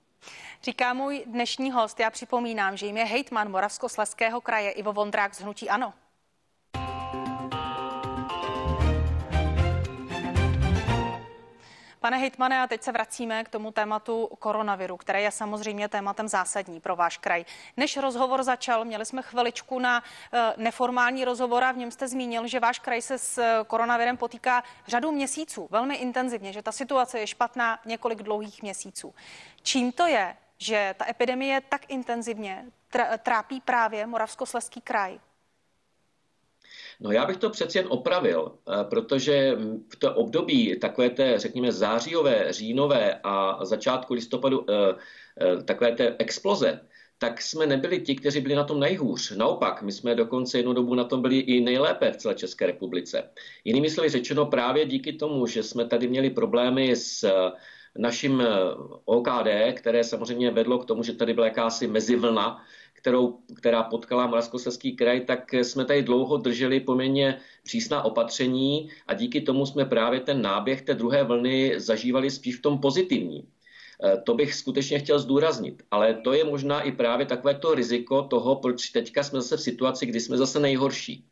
Říká 0.64 0.94
můj 0.94 1.24
dnešní 1.26 1.72
host, 1.72 2.00
já 2.00 2.10
připomínám, 2.10 2.78
že 2.78 2.86
jim 2.86 2.98
je 2.98 3.06
hejtman 3.06 3.52
Moravskosleského 3.52 4.42
kraje 4.42 4.72
Ivo 4.72 4.94
Vondrák 4.94 5.34
z 5.34 5.42
Hnutí 5.42 5.70
Ano. 5.70 5.94
Pane 12.08 12.18
Hitmane, 12.18 12.62
a 12.62 12.68
teď 12.68 12.84
se 12.84 12.92
vracíme 12.92 13.44
k 13.44 13.50
tomu 13.50 13.72
tématu 13.72 14.30
koronaviru, 14.40 14.98
které 14.98 15.22
je 15.22 15.32
samozřejmě 15.32 15.88
tématem 15.88 16.28
zásadní 16.28 16.80
pro 16.80 16.96
váš 16.96 17.18
kraj. 17.18 17.46
Než 17.78 17.98
rozhovor 17.98 18.44
začal, 18.44 18.86
měli 18.86 19.06
jsme 19.06 19.22
chviličku 19.22 19.80
na 19.80 20.04
eh, 20.34 20.54
neformální 20.58 21.26
rozhovor 21.26 21.64
a 21.64 21.72
v 21.72 21.78
něm 21.78 21.92
jste 21.92 22.08
zmínil, 22.08 22.48
že 22.48 22.60
váš 22.60 22.80
kraj 22.80 23.02
se 23.02 23.18
s 23.18 23.38
eh, 23.38 23.64
koronavirem 23.68 24.18
potýká 24.18 24.64
řadu 24.88 25.12
měsíců, 25.12 25.68
velmi 25.72 25.96
intenzivně, 25.96 26.54
že 26.54 26.62
ta 26.62 26.72
situace 26.72 27.20
je 27.20 27.28
špatná 27.28 27.80
několik 27.86 28.24
dlouhých 28.24 28.62
měsíců. 28.62 29.16
Čím 29.64 29.92
to 29.92 30.08
je, 30.08 30.38
že 30.58 30.96
ta 30.98 31.10
epidemie 31.10 31.62
tak 31.62 31.82
intenzivně 31.88 32.66
trápí 33.24 33.62
právě 33.62 34.08
Moravskosleský 34.08 34.82
kraj? 34.82 35.20
No 37.00 37.12
já 37.12 37.26
bych 37.26 37.38
to 37.38 37.50
přeci 37.50 37.78
jen 37.78 37.88
opravil, 37.90 38.52
eh, 38.52 38.84
protože 38.84 39.58
v 39.94 39.96
to 39.96 40.16
období 40.16 40.80
takové 40.80 41.10
té, 41.10 41.40
řekněme, 41.40 41.72
zářijové, 41.72 42.54
říjnové 42.54 43.20
a 43.24 43.66
začátku 43.66 44.14
listopadu 44.14 44.66
eh, 44.70 44.96
eh, 45.42 45.64
takové 45.64 45.92
té 45.92 46.16
exploze, 46.20 46.80
tak 47.18 47.42
jsme 47.42 47.66
nebyli 47.66 48.02
ti, 48.02 48.16
kteří 48.16 48.42
byli 48.42 48.56
na 48.56 48.64
tom 48.64 48.80
nejhůř. 48.80 49.32
Naopak, 49.32 49.82
my 49.82 49.92
jsme 49.92 50.16
dokonce 50.16 50.58
jednu 50.58 50.74
dobu 50.74 50.96
na 50.96 51.04
tom 51.04 51.22
byli 51.22 51.38
i 51.38 51.62
nejlépe 51.62 52.12
v 52.12 52.18
celé 52.18 52.36
České 52.36 52.66
republice. 52.66 53.30
Jinými 53.64 53.90
slovy 53.90 54.10
řečeno, 54.10 54.46
právě 54.46 54.86
díky 54.86 55.14
tomu, 55.14 55.48
že 55.48 55.64
jsme 55.64 55.86
tady 55.86 56.08
měli 56.08 56.30
problémy 56.30 56.96
s 56.96 57.32
naším 57.98 58.44
OKD, 59.06 59.74
které 59.74 60.04
samozřejmě 60.04 60.52
vedlo 60.52 60.80
k 60.80 60.86
tomu, 60.86 61.04
že 61.04 61.14
tady 61.14 61.34
byla 61.34 61.48
jakási 61.48 61.88
mezivlna, 61.88 62.64
kterou, 62.98 63.38
která 63.56 63.84
potkala 63.84 64.28
Moravskoslezský 64.28 64.96
kraj, 64.96 65.22
tak 65.22 65.54
jsme 65.54 65.86
tady 65.86 66.04
dlouho 66.04 66.38
drželi 66.38 66.80
poměrně 66.80 67.38
přísná 67.64 68.02
opatření 68.04 68.90
a 69.08 69.14
díky 69.14 69.42
tomu 69.42 69.66
jsme 69.66 69.86
právě 69.86 70.20
ten 70.20 70.42
náběh 70.42 70.82
té 70.82 70.94
druhé 70.94 71.24
vlny 71.24 71.74
zažívali 71.78 72.32
spíš 72.32 72.58
v 72.58 72.62
tom 72.62 72.80
pozitivní. 72.80 73.48
Eh, 74.04 74.18
to 74.26 74.34
bych 74.34 74.54
skutečně 74.54 75.00
chtěl 75.00 75.20
zdůraznit. 75.20 75.84
Ale 75.92 76.14
to 76.14 76.34
je 76.34 76.44
možná 76.44 76.82
i 76.82 76.92
právě 76.92 77.26
takové 77.26 77.54
to 77.54 77.76
riziko 77.76 78.22
toho, 78.22 78.56
proč 78.56 78.90
teďka 78.90 79.24
jsme 79.24 79.42
zase 79.42 79.58
v 79.58 79.62
situaci, 79.62 80.06
kdy 80.06 80.20
jsme 80.20 80.38
zase 80.38 80.60
nejhorší. 80.60 81.26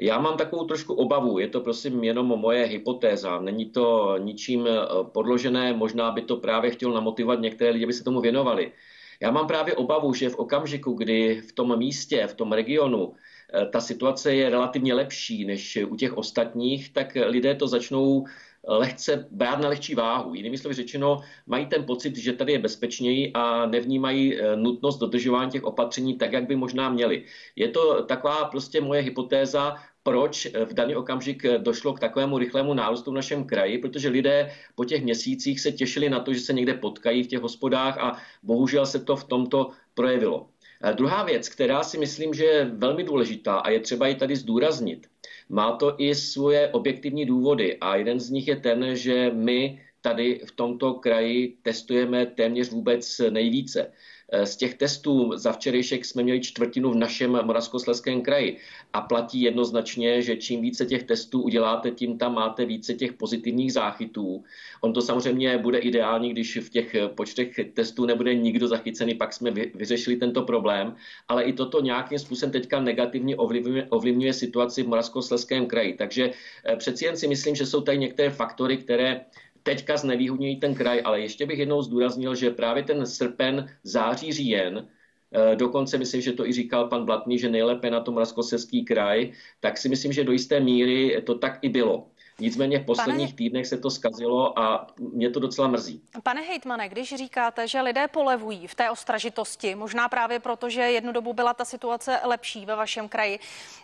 Já 0.00 0.18
mám 0.18 0.36
takovou 0.36 0.64
trošku 0.64 0.94
obavu, 0.94 1.38
je 1.38 1.48
to 1.48 1.60
prosím 1.60 2.04
jenom 2.04 2.26
moje 2.26 2.64
hypotéza, 2.64 3.40
není 3.40 3.70
to 3.70 4.16
ničím 4.18 4.66
eh, 4.66 4.80
podložené, 5.04 5.72
možná 5.72 6.10
by 6.10 6.22
to 6.22 6.36
právě 6.36 6.70
chtěl 6.70 6.92
namotivovat 6.92 7.40
některé 7.40 7.70
lidi, 7.70 7.84
aby 7.84 7.92
se 7.92 8.04
tomu 8.04 8.20
věnovali. 8.20 8.72
Já 9.22 9.30
mám 9.30 9.46
právě 9.46 9.74
obavu, 9.74 10.14
že 10.14 10.28
v 10.28 10.38
okamžiku, 10.38 10.92
kdy 10.92 11.40
v 11.40 11.52
tom 11.52 11.78
místě, 11.78 12.26
v 12.26 12.34
tom 12.34 12.52
regionu 12.52 13.14
eh, 13.54 13.66
ta 13.66 13.80
situace 13.80 14.34
je 14.34 14.50
relativně 14.50 14.94
lepší 14.94 15.44
než 15.44 15.78
u 15.88 15.96
těch 15.96 16.16
ostatních, 16.16 16.92
tak 16.92 17.14
lidé 17.14 17.54
to 17.54 17.68
začnou 17.68 18.24
lehce 18.68 19.28
brát 19.30 19.60
na 19.60 19.68
lehčí 19.68 19.94
váhu. 19.94 20.34
Jinými 20.34 20.58
slovy 20.58 20.74
řečeno, 20.74 21.20
mají 21.46 21.66
ten 21.66 21.84
pocit, 21.84 22.16
že 22.16 22.32
tady 22.32 22.52
je 22.52 22.58
bezpečněji 22.58 23.32
a 23.34 23.66
nevnímají 23.66 24.40
eh, 24.40 24.56
nutnost 24.56 24.98
dodržování 24.98 25.50
těch 25.50 25.64
opatření 25.64 26.18
tak, 26.18 26.32
jak 26.32 26.46
by 26.46 26.56
možná 26.56 26.90
měli. 26.90 27.24
Je 27.56 27.68
to 27.68 28.02
taková 28.02 28.44
prostě 28.44 28.80
moje 28.80 29.02
hypotéza, 29.02 29.76
proč 30.02 30.46
v 30.64 30.74
daný 30.74 30.96
okamžik 30.96 31.42
došlo 31.58 31.92
k 31.92 32.00
takovému 32.00 32.38
rychlému 32.38 32.74
nárůstu 32.74 33.10
v 33.10 33.14
našem 33.14 33.44
kraji, 33.44 33.78
protože 33.78 34.08
lidé 34.08 34.50
po 34.74 34.84
těch 34.84 35.02
měsících 35.02 35.60
se 35.60 35.72
těšili 35.72 36.10
na 36.10 36.20
to, 36.20 36.34
že 36.34 36.40
se 36.40 36.52
někde 36.52 36.74
potkají 36.74 37.22
v 37.22 37.26
těch 37.26 37.40
hospodách 37.40 37.98
a 37.98 38.16
bohužel 38.42 38.86
se 38.86 38.98
to 38.98 39.16
v 39.16 39.24
tomto 39.24 39.70
projevilo. 39.94 40.48
A 40.82 40.92
druhá 40.92 41.24
věc, 41.24 41.48
která 41.48 41.82
si 41.82 41.98
myslím, 41.98 42.34
že 42.34 42.44
je 42.44 42.64
velmi 42.64 43.04
důležitá 43.04 43.56
a 43.56 43.70
je 43.70 43.80
třeba 43.80 44.06
ji 44.06 44.14
tady 44.14 44.36
zdůraznit, 44.36 45.06
má 45.48 45.72
to 45.72 45.94
i 45.98 46.14
svoje 46.14 46.68
objektivní 46.68 47.26
důvody 47.26 47.78
a 47.80 47.96
jeden 47.96 48.20
z 48.20 48.30
nich 48.30 48.48
je 48.48 48.56
ten, 48.56 48.96
že 48.96 49.30
my 49.34 49.82
tady 50.00 50.40
v 50.46 50.52
tomto 50.52 50.94
kraji 50.94 51.56
testujeme 51.62 52.26
téměř 52.26 52.70
vůbec 52.70 53.20
nejvíce. 53.30 53.92
Eh, 54.34 54.46
z 54.46 54.56
těch 54.56 54.74
testů 54.74 55.32
za 55.34 55.52
včerejšek 55.52 56.04
jsme 56.04 56.22
měli 56.22 56.40
čtvrtinu 56.40 56.90
v 56.90 56.96
našem 56.96 57.30
Moravskoslezském 57.30 58.22
kraji 58.22 58.56
a 58.92 59.00
platí 59.00 59.42
jednoznačně, 59.42 60.22
že 60.22 60.36
čím 60.36 60.60
více 60.60 60.86
těch 60.86 61.02
testů 61.02 61.42
uděláte, 61.42 61.90
tím 61.90 62.18
tam 62.18 62.34
máte 62.34 62.64
více 62.64 62.94
těch 62.94 63.12
pozitivních 63.12 63.72
záchytů. 63.72 64.44
On 64.80 64.92
to 64.92 65.02
samozřejmě 65.02 65.58
bude 65.58 65.78
ideální, 65.78 66.30
když 66.30 66.56
v 66.56 66.70
těch 66.70 66.96
počtech 67.14 67.60
testů 67.74 68.06
nebude 68.06 68.34
nikdo 68.34 68.68
zachycený, 68.68 69.14
pak 69.14 69.32
jsme 69.32 69.50
vyřešili 69.50 70.16
tento 70.16 70.42
problém, 70.42 70.96
ale 71.28 71.44
i 71.44 71.52
toto 71.52 71.80
nějakým 71.80 72.18
způsobem 72.18 72.52
teďka 72.52 72.80
negativně 72.80 73.36
ovlivňuje, 73.36 73.86
ovlivňuje 73.90 74.32
situaci 74.32 74.82
v 74.82 74.88
Moravskoslezském 74.88 75.66
kraji. 75.66 75.94
Takže 75.94 76.30
eh, 76.64 76.76
přeci 76.76 77.04
jen 77.04 77.16
si 77.16 77.28
myslím, 77.28 77.54
že 77.54 77.66
jsou 77.66 77.80
tady 77.80 77.98
některé 77.98 78.30
faktory, 78.30 78.76
které 78.76 79.20
teďka 79.62 79.96
znevýhodňují 79.96 80.56
ten 80.56 80.74
kraj, 80.74 81.02
ale 81.04 81.20
ještě 81.20 81.46
bych 81.46 81.58
jednou 81.58 81.82
zdůraznil, 81.82 82.34
že 82.34 82.50
právě 82.50 82.82
ten 82.82 83.06
srpen, 83.06 83.68
září, 83.82 84.32
říjen, 84.32 84.88
eh, 85.32 85.56
Dokonce 85.56 85.98
myslím, 85.98 86.20
že 86.20 86.32
to 86.32 86.46
i 86.46 86.52
říkal 86.52 86.88
pan 86.88 87.04
Blatný, 87.04 87.38
že 87.38 87.50
nejlépe 87.50 87.90
na 87.90 88.00
tom 88.00 88.18
Raskoseský 88.18 88.84
kraj, 88.84 89.32
tak 89.60 89.78
si 89.78 89.88
myslím, 89.88 90.12
že 90.12 90.24
do 90.24 90.32
jisté 90.32 90.60
míry 90.60 91.22
to 91.26 91.34
tak 91.34 91.58
i 91.62 91.68
bylo. 91.68 92.10
Nicméně 92.38 92.78
v 92.78 92.84
posledních 92.84 93.28
Pane... 93.28 93.36
týdnech 93.36 93.66
se 93.66 93.78
to 93.78 93.90
skazilo 93.90 94.58
a 94.58 94.86
mě 94.98 95.30
to 95.30 95.40
docela 95.40 95.68
mrzí. 95.68 96.02
Pane 96.22 96.40
Hejtmane, 96.40 96.88
když 96.88 97.14
říkáte, 97.14 97.68
že 97.68 97.80
lidé 97.80 98.08
polevují 98.08 98.66
v 98.66 98.74
té 98.74 98.90
ostražitosti, 98.90 99.74
možná 99.74 100.08
právě 100.08 100.40
proto, 100.40 100.70
že 100.70 100.80
jednu 100.80 101.12
dobu 101.12 101.32
byla 101.32 101.54
ta 101.54 101.64
situace 101.64 102.20
lepší 102.24 102.66
ve 102.66 102.76
vašem 102.76 103.08
kraji, 103.08 103.38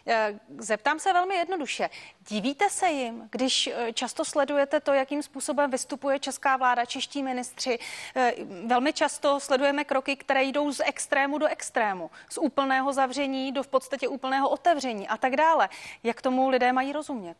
eh, 0.06 0.40
zeptám 0.58 0.98
se 0.98 1.12
velmi 1.12 1.34
jednoduše. 1.34 1.90
Divíte 2.30 2.70
se 2.70 2.88
jim, 2.88 3.28
když 3.30 3.66
eh, 3.66 3.92
často 3.92 4.24
sledujete 4.24 4.80
to, 4.80 4.92
jakým 4.92 5.22
způsobem 5.22 5.70
vystupuje 5.70 6.18
česká 6.18 6.56
vláda, 6.56 6.84
čeští 6.84 7.22
ministři? 7.22 7.78
Eh, 8.16 8.34
velmi 8.66 8.92
často 8.92 9.40
sledujeme 9.40 9.84
kroky, 9.84 10.16
které 10.16 10.44
jdou 10.44 10.72
z 10.72 10.80
extrému 10.84 11.38
do 11.38 11.46
extrému, 11.46 12.10
z 12.30 12.38
úplného 12.38 12.92
zavření 12.92 13.52
do 13.52 13.62
v 13.62 13.68
podstatě 13.68 14.08
úplného 14.08 14.48
otevření 14.48 15.08
a 15.08 15.16
tak 15.16 15.36
dále. 15.36 15.68
Jak 16.02 16.22
tomu 16.22 16.48
lidé 16.48 16.72
mají 16.72 16.92
rozumět? 16.92 17.36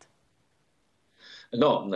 No, 1.57 1.89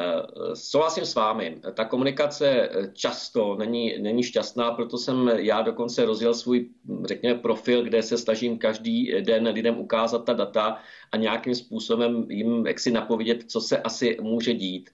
souhlasím 0.53 1.05
s 1.05 1.15
vámi. 1.15 1.61
Ta 1.73 1.85
komunikace 1.85 2.69
často 2.93 3.55
není, 3.55 3.97
není 3.99 4.23
šťastná, 4.23 4.71
proto 4.71 4.97
jsem 4.97 5.27
já 5.27 5.61
dokonce 5.61 6.05
rozjel 6.05 6.33
svůj, 6.33 6.69
řekněme, 7.05 7.39
profil, 7.39 7.83
kde 7.83 8.03
se 8.03 8.17
snažím 8.17 8.57
každý 8.57 9.21
den 9.21 9.47
lidem 9.47 9.77
ukázat 9.77 10.25
ta 10.25 10.33
data 10.33 10.79
a 11.11 11.17
nějakým 11.17 11.55
způsobem 11.55 12.25
jim 12.29 12.67
jaksi 12.67 12.91
napovědět, 12.91 13.51
co 13.51 13.61
se 13.61 13.77
asi 13.77 14.17
může 14.21 14.53
dít. 14.53 14.89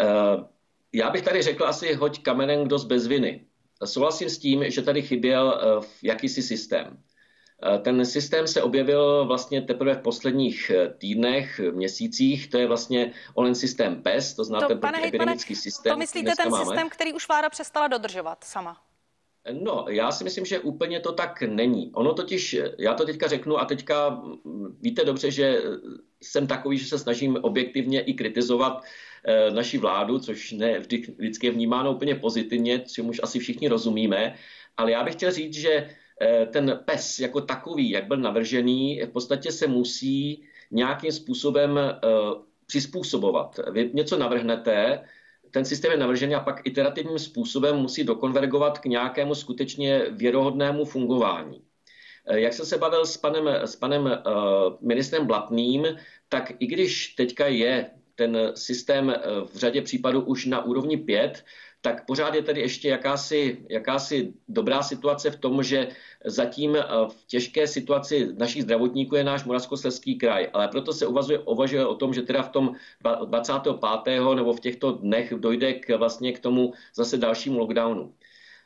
Eh, 0.00 0.44
já 0.92 1.10
bych 1.10 1.22
tady 1.22 1.42
řekl 1.42 1.64
asi 1.64 1.94
hoď 1.94 2.22
kamenem 2.22 2.64
kdo 2.64 2.78
z 2.78 2.84
bez 2.84 3.06
viny. 3.06 3.46
Souhlasím 3.84 4.30
s 4.30 4.38
tím, 4.38 4.70
že 4.70 4.82
tady 4.82 5.02
chyběl 5.02 5.60
eh, 5.60 5.86
jakýsi 6.02 6.42
systém. 6.42 6.98
Eh, 7.64 7.78
ten 7.78 8.04
systém 8.04 8.46
se 8.46 8.62
objevil 8.62 9.26
vlastně 9.26 9.62
teprve 9.62 9.94
v 9.94 10.02
posledních 10.02 10.70
eh, 10.70 10.94
týdnech, 10.98 11.60
měsících. 11.72 12.50
To 12.50 12.58
je 12.58 12.66
vlastně 12.66 13.12
onen 13.34 13.54
systém 13.54 14.02
PES, 14.02 14.34
to 14.34 14.44
znáte, 14.44 14.74
to, 14.74 14.80
pane 14.80 15.08
epidemický 15.08 15.56
systém. 15.56 15.92
To 15.92 15.98
myslíte 15.98 16.32
ten 16.36 16.50
máme. 16.50 16.64
systém, 16.64 16.90
který 16.90 17.12
už 17.12 17.28
vláda 17.28 17.50
přestala 17.50 17.88
dodržovat 17.88 18.44
sama? 18.44 18.76
No, 19.52 19.86
já 19.88 20.12
si 20.12 20.24
myslím, 20.24 20.44
že 20.44 20.58
úplně 20.58 21.00
to 21.00 21.12
tak 21.12 21.42
není. 21.42 21.90
Ono 21.94 22.14
totiž, 22.14 22.56
já 22.78 22.94
to 22.94 23.04
teďka 23.04 23.28
řeknu 23.28 23.58
a 23.58 23.64
teďka 23.64 24.10
mm, 24.44 24.78
víte 24.80 25.04
dobře, 25.04 25.30
že 25.30 25.62
jsem 26.22 26.46
takový, 26.46 26.78
že 26.78 26.86
se 26.86 26.98
snažím 26.98 27.38
objektivně 27.42 28.00
i 28.00 28.14
kritizovat 28.14 28.84
eh, 29.24 29.50
naši 29.50 29.78
vládu, 29.78 30.18
což 30.18 30.52
ne 30.52 30.78
vždy, 30.78 31.14
vždycky 31.18 31.46
je 31.46 31.52
vnímáno 31.52 31.92
úplně 31.92 32.14
pozitivně, 32.14 32.78
čemuž 32.78 33.20
asi 33.22 33.38
všichni 33.38 33.68
rozumíme, 33.68 34.34
ale 34.76 34.90
já 34.90 35.04
bych 35.04 35.14
chtěl 35.14 35.30
říct, 35.30 35.54
že 35.54 35.70
Eh, 35.70 36.03
ten 36.52 36.80
PES 36.84 37.18
jako 37.18 37.40
takový, 37.40 37.90
jak 37.90 38.06
byl 38.06 38.16
navržený, 38.16 39.00
v 39.04 39.10
podstatě 39.10 39.52
se 39.52 39.66
musí 39.66 40.44
nějakým 40.70 41.12
způsobem 41.12 41.78
eh, 41.78 41.98
přizpůsobovat. 42.66 43.60
Vy 43.72 43.90
něco 43.94 44.18
navrhnete, 44.18 45.04
ten 45.50 45.64
systém 45.64 45.92
je 45.92 45.98
navržený 45.98 46.34
a 46.34 46.40
pak 46.40 46.66
iterativním 46.66 47.18
způsobem 47.18 47.76
musí 47.76 48.04
dokonvergovat 48.04 48.78
k 48.78 48.86
nějakému 48.86 49.34
skutečně 49.34 50.06
věrohodnému 50.10 50.84
fungování. 50.84 51.62
Eh, 52.26 52.40
jak 52.40 52.52
jsem 52.52 52.66
se 52.66 52.78
bavil 52.78 53.06
s 53.06 53.16
panem, 53.16 53.48
s 53.48 53.76
panem 53.76 54.22
ministrem 54.80 55.26
Blatným, 55.26 55.86
tak 56.28 56.52
i 56.58 56.66
když 56.66 57.08
teďka 57.08 57.46
je 57.46 57.90
ten 58.14 58.52
systém 58.54 59.14
v 59.52 59.56
řadě 59.56 59.82
případů 59.82 60.20
už 60.20 60.46
na 60.46 60.64
úrovni 60.64 60.96
5, 60.96 61.44
tak 61.84 62.06
pořád 62.06 62.34
je 62.34 62.42
tady 62.42 62.60
ještě 62.60 62.88
jakási, 62.88 63.66
jakási 63.70 64.32
dobrá 64.48 64.82
situace 64.82 65.30
v 65.30 65.36
tom, 65.36 65.62
že 65.62 65.88
zatím 66.24 66.76
eh, 66.76 66.82
v 67.08 67.26
těžké 67.26 67.66
situaci 67.66 68.28
našich 68.38 68.62
zdravotníků 68.62 69.16
je 69.16 69.24
náš 69.24 69.44
Moravskoslezský 69.44 70.16
kraj. 70.16 70.48
Ale 70.52 70.68
proto 70.68 70.92
se 70.92 71.06
uvazuje, 71.06 71.38
uvažuje 71.38 71.86
o 71.86 71.94
tom, 71.94 72.14
že 72.14 72.22
teda 72.22 72.42
v 72.42 72.48
tom 72.48 72.74
25. 73.24 74.20
nebo 74.34 74.52
v 74.52 74.60
těchto 74.60 74.92
dnech 74.92 75.34
dojde 75.36 75.72
k, 75.72 75.96
vlastně 75.96 76.32
k 76.32 76.40
tomu 76.40 76.72
zase 76.96 77.16
dalšímu 77.16 77.58
lockdownu. 77.58 78.14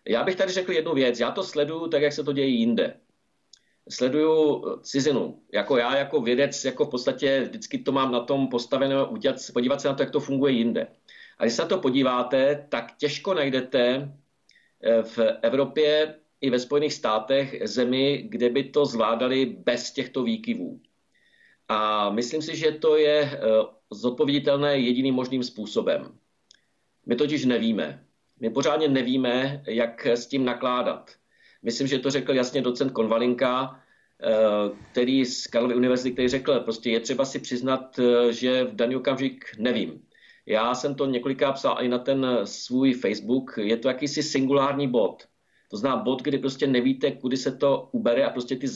Já 0.09 0.25
bych 0.25 0.37
tady 0.37 0.53
řekl 0.53 0.73
jednu 0.73 0.95
věc. 0.95 1.21
Já 1.21 1.31
to 1.31 1.43
sleduju 1.43 1.89
tak, 1.89 2.03
jak 2.03 2.13
se 2.13 2.25
to 2.25 2.33
děje 2.33 2.49
jinde. 2.49 2.95
Sleduju 3.89 4.65
cizinu. 4.83 5.43
Jako 5.53 5.77
já, 5.77 5.97
jako 5.97 6.21
vědec, 6.21 6.65
jako 6.65 6.85
v 6.85 6.91
podstatě 6.91 7.41
vždycky 7.41 7.79
to 7.79 7.93
mám 7.93 8.13
na 8.13 8.21
tom 8.21 8.49
postavené, 8.49 8.95
podívat 9.53 9.81
se 9.81 9.89
na 9.89 9.95
to, 9.95 10.03
jak 10.03 10.11
to 10.11 10.21
funguje 10.21 10.53
jinde. 10.53 10.87
A 11.39 11.45
když 11.45 11.55
se 11.55 11.63
na 11.63 11.69
to 11.69 11.79
podíváte, 11.79 12.67
tak 12.69 12.97
těžko 12.97 13.35
najdete 13.35 14.13
eh, 14.83 15.03
v 15.03 15.19
Evropě 15.43 16.15
i 16.41 16.51
ve 16.51 16.59
Spojených 16.59 16.93
státech 16.93 17.61
zemi, 17.65 18.27
kde 18.29 18.51
by 18.51 18.65
to 18.65 18.87
zvládali 18.87 19.47
bez 19.47 19.93
těchto 19.93 20.23
výkyvů. 20.23 20.81
A 21.69 22.11
myslím 22.11 22.43
si, 22.43 22.57
že 22.57 22.73
to 22.73 22.97
je 22.97 23.21
eh, 23.21 23.39
zodpověditelné 23.91 24.79
jediným 24.79 25.15
možným 25.15 25.43
způsobem. 25.43 26.19
My 27.07 27.17
totiž 27.17 27.45
nevíme. 27.45 28.05
My 28.41 28.51
pořádně 28.51 28.89
nevíme, 28.89 29.63
jak 29.67 30.07
s 30.07 30.27
tím 30.27 30.45
nakládat. 30.45 31.11
Myslím, 31.63 31.87
že 31.87 31.99
to 31.99 32.11
řekl 32.11 32.35
jasně 32.35 32.63
docent 32.63 32.93
Konvalinka, 32.93 33.81
eh, 34.23 34.29
který 34.93 35.25
z 35.25 35.47
Karlovy 35.47 35.75
univerzity, 35.75 36.13
který 36.13 36.29
řekl, 36.29 36.61
prostě 36.61 36.91
je 36.91 37.01
třeba 37.01 37.25
si 37.25 37.39
přiznat, 37.39 38.01
že 38.31 38.65
v 38.65 38.75
daný 38.75 38.97
okamžik 38.97 39.45
nevím. 39.59 40.08
Já 40.49 40.75
jsem 40.75 40.95
to 40.95 41.07
několikrát 41.07 41.53
psal 41.53 41.77
i 41.81 41.89
na 41.89 41.99
ten 41.99 42.27
svůj 42.45 42.95
Facebook. 42.95 43.59
Je 43.63 43.77
to 43.77 43.89
jakýsi 43.89 44.23
singulární 44.23 44.89
bod. 44.89 45.25
To 45.71 45.77
znamená 45.77 46.03
bod, 46.03 46.23
kdy 46.23 46.39
prostě 46.39 46.67
nevíte, 46.67 47.11
kudy 47.11 47.37
se 47.37 47.53
to 47.53 47.89
ubere 47.93 48.25
a 48.25 48.31
prostě 48.31 48.57
ty 48.57 48.67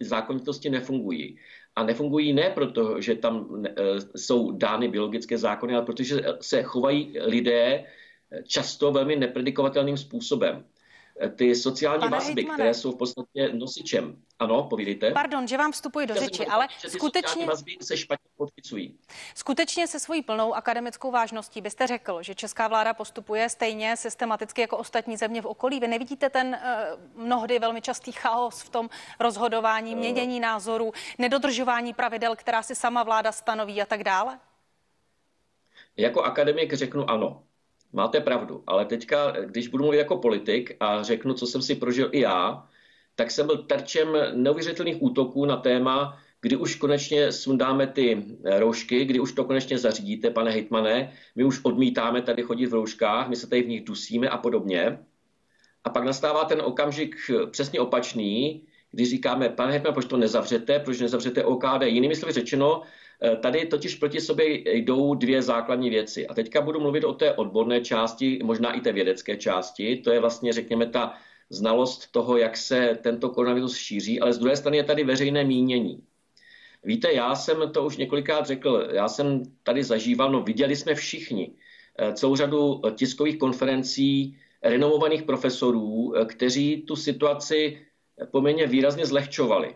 zákonitosti 0.00 0.70
nefungují. 0.70 1.38
A 1.76 1.82
nefungují 1.82 2.32
ne 2.32 2.50
proto, 2.50 3.00
že 3.00 3.14
tam 3.14 3.64
e, 3.66 3.72
jsou 4.16 4.50
dány 4.50 4.88
biologické 4.88 5.38
zákony, 5.38 5.74
ale 5.74 5.84
protože 5.84 6.22
se 6.40 6.62
chovají 6.62 7.18
lidé 7.20 7.84
často 8.46 8.92
velmi 8.92 9.16
nepredikovatelným 9.16 9.96
způsobem 9.96 10.64
ty 11.36 11.54
sociální 11.54 12.00
Pane 12.00 12.16
vazby, 12.16 12.34
Hejtmane. 12.34 12.56
které 12.56 12.74
jsou 12.74 12.92
v 12.92 12.96
podstatě 12.96 13.52
nosičem. 13.52 14.22
Ano, 14.38 14.62
povídejte. 14.62 15.10
Pardon, 15.10 15.48
že 15.48 15.56
vám 15.56 15.72
vstupuji 15.72 16.06
do 16.06 16.14
řeči, 16.14 16.46
ale 16.46 16.68
že 16.82 16.90
skutečně... 16.90 17.46
vazby 17.46 17.76
se 17.82 17.96
špatně 17.96 18.30
podpisují. 18.36 18.98
Skutečně 19.34 19.86
se 19.86 20.00
svojí 20.00 20.22
plnou 20.22 20.54
akademickou 20.54 21.10
vážností 21.10 21.60
byste 21.60 21.86
řekl, 21.86 22.22
že 22.22 22.34
česká 22.34 22.68
vláda 22.68 22.94
postupuje 22.94 23.48
stejně 23.48 23.96
systematicky 23.96 24.60
jako 24.60 24.76
ostatní 24.76 25.16
země 25.16 25.42
v 25.42 25.46
okolí. 25.46 25.80
Vy 25.80 25.88
nevidíte 25.88 26.30
ten 26.30 26.58
uh, 27.16 27.24
mnohdy 27.24 27.58
velmi 27.58 27.80
častý 27.82 28.12
chaos 28.12 28.62
v 28.62 28.68
tom 28.68 28.90
rozhodování, 29.20 29.92
uh. 29.92 29.98
měnění 29.98 30.40
názorů, 30.40 30.92
nedodržování 31.18 31.94
pravidel, 31.94 32.36
která 32.36 32.62
si 32.62 32.74
sama 32.74 33.02
vláda 33.02 33.32
stanoví 33.32 33.82
a 33.82 33.86
tak 33.86 34.04
dále? 34.04 34.38
Jako 35.96 36.22
akademik 36.22 36.72
řeknu 36.72 37.10
ano. 37.10 37.42
Máte 37.96 38.20
pravdu, 38.20 38.62
ale 38.66 38.84
teďka, 38.84 39.30
když 39.30 39.68
budu 39.68 39.84
mluvit 39.84 39.98
jako 39.98 40.16
politik 40.16 40.76
a 40.80 41.02
řeknu, 41.02 41.34
co 41.34 41.46
jsem 41.46 41.62
si 41.62 41.74
prožil 41.74 42.08
i 42.12 42.20
já, 42.20 42.68
tak 43.14 43.30
jsem 43.30 43.46
byl 43.46 43.56
terčem 43.58 44.08
neuvěřitelných 44.34 45.02
útoků 45.02 45.44
na 45.44 45.56
téma, 45.56 46.18
kdy 46.40 46.56
už 46.56 46.74
konečně 46.74 47.32
sundáme 47.32 47.86
ty 47.86 48.24
roušky, 48.44 49.04
kdy 49.04 49.20
už 49.20 49.32
to 49.32 49.44
konečně 49.44 49.78
zařídíte, 49.78 50.30
pane 50.30 50.50
hejtmane, 50.50 51.12
my 51.36 51.44
už 51.44 51.60
odmítáme 51.62 52.22
tady 52.22 52.42
chodit 52.42 52.66
v 52.66 52.74
rouškách, 52.74 53.28
my 53.28 53.36
se 53.36 53.46
tady 53.46 53.62
v 53.62 53.68
nich 53.68 53.84
dusíme 53.84 54.28
a 54.28 54.38
podobně. 54.38 54.98
A 55.84 55.90
pak 55.90 56.04
nastává 56.04 56.44
ten 56.44 56.60
okamžik 56.60 57.16
přesně 57.50 57.80
opačný, 57.80 58.62
kdy 58.90 59.04
říkáme, 59.04 59.48
pane 59.48 59.72
hejtmane, 59.72 59.94
proč 59.94 60.06
to 60.06 60.16
nezavřete, 60.16 60.78
proč 60.78 61.00
nezavřete 61.00 61.44
OKD. 61.44 61.82
Jinými 61.82 62.16
slovy 62.16 62.32
řečeno, 62.32 62.82
Eh, 62.82 63.05
tady 63.40 63.66
totiž 63.66 63.94
proti 63.94 64.20
sobě 64.20 64.46
jdou 64.76 65.14
dvě 65.14 65.42
základní 65.42 65.90
věci. 65.90 66.26
A 66.26 66.34
teďka 66.34 66.60
budu 66.60 66.80
mluvit 66.80 67.04
o 67.04 67.12
té 67.12 67.32
odborné 67.32 67.80
části, 67.80 68.38
možná 68.44 68.72
i 68.72 68.80
té 68.80 68.92
vědecké 68.92 69.36
části. 69.36 69.96
To 69.96 70.10
je 70.10 70.20
vlastně, 70.20 70.52
řekněme, 70.52 70.86
ta 70.86 71.14
znalost 71.50 72.12
toho, 72.12 72.36
jak 72.36 72.56
se 72.56 72.98
tento 73.02 73.30
koronavirus 73.30 73.76
šíří, 73.76 74.20
ale 74.20 74.32
z 74.32 74.38
druhé 74.38 74.56
strany 74.56 74.76
je 74.76 74.84
tady 74.84 75.04
veřejné 75.04 75.44
mínění. 75.44 76.02
Víte, 76.84 77.12
já 77.12 77.34
jsem 77.34 77.70
to 77.72 77.84
už 77.84 77.96
několikrát 77.96 78.46
řekl, 78.46 78.88
já 78.92 79.08
jsem 79.08 79.42
tady 79.62 79.84
zažíval, 79.84 80.32
no 80.32 80.42
viděli 80.42 80.76
jsme 80.76 80.94
všichni 80.94 81.52
eh, 81.98 82.12
celou 82.12 82.36
řadu 82.36 82.82
tiskových 82.94 83.38
konferencí 83.38 84.38
renomovaných 84.62 85.22
profesorů, 85.22 86.16
eh, 86.16 86.24
kteří 86.24 86.82
tu 86.82 86.96
situaci 86.96 87.86
poměrně 88.30 88.66
výrazně 88.66 89.06
zlehčovali. 89.06 89.74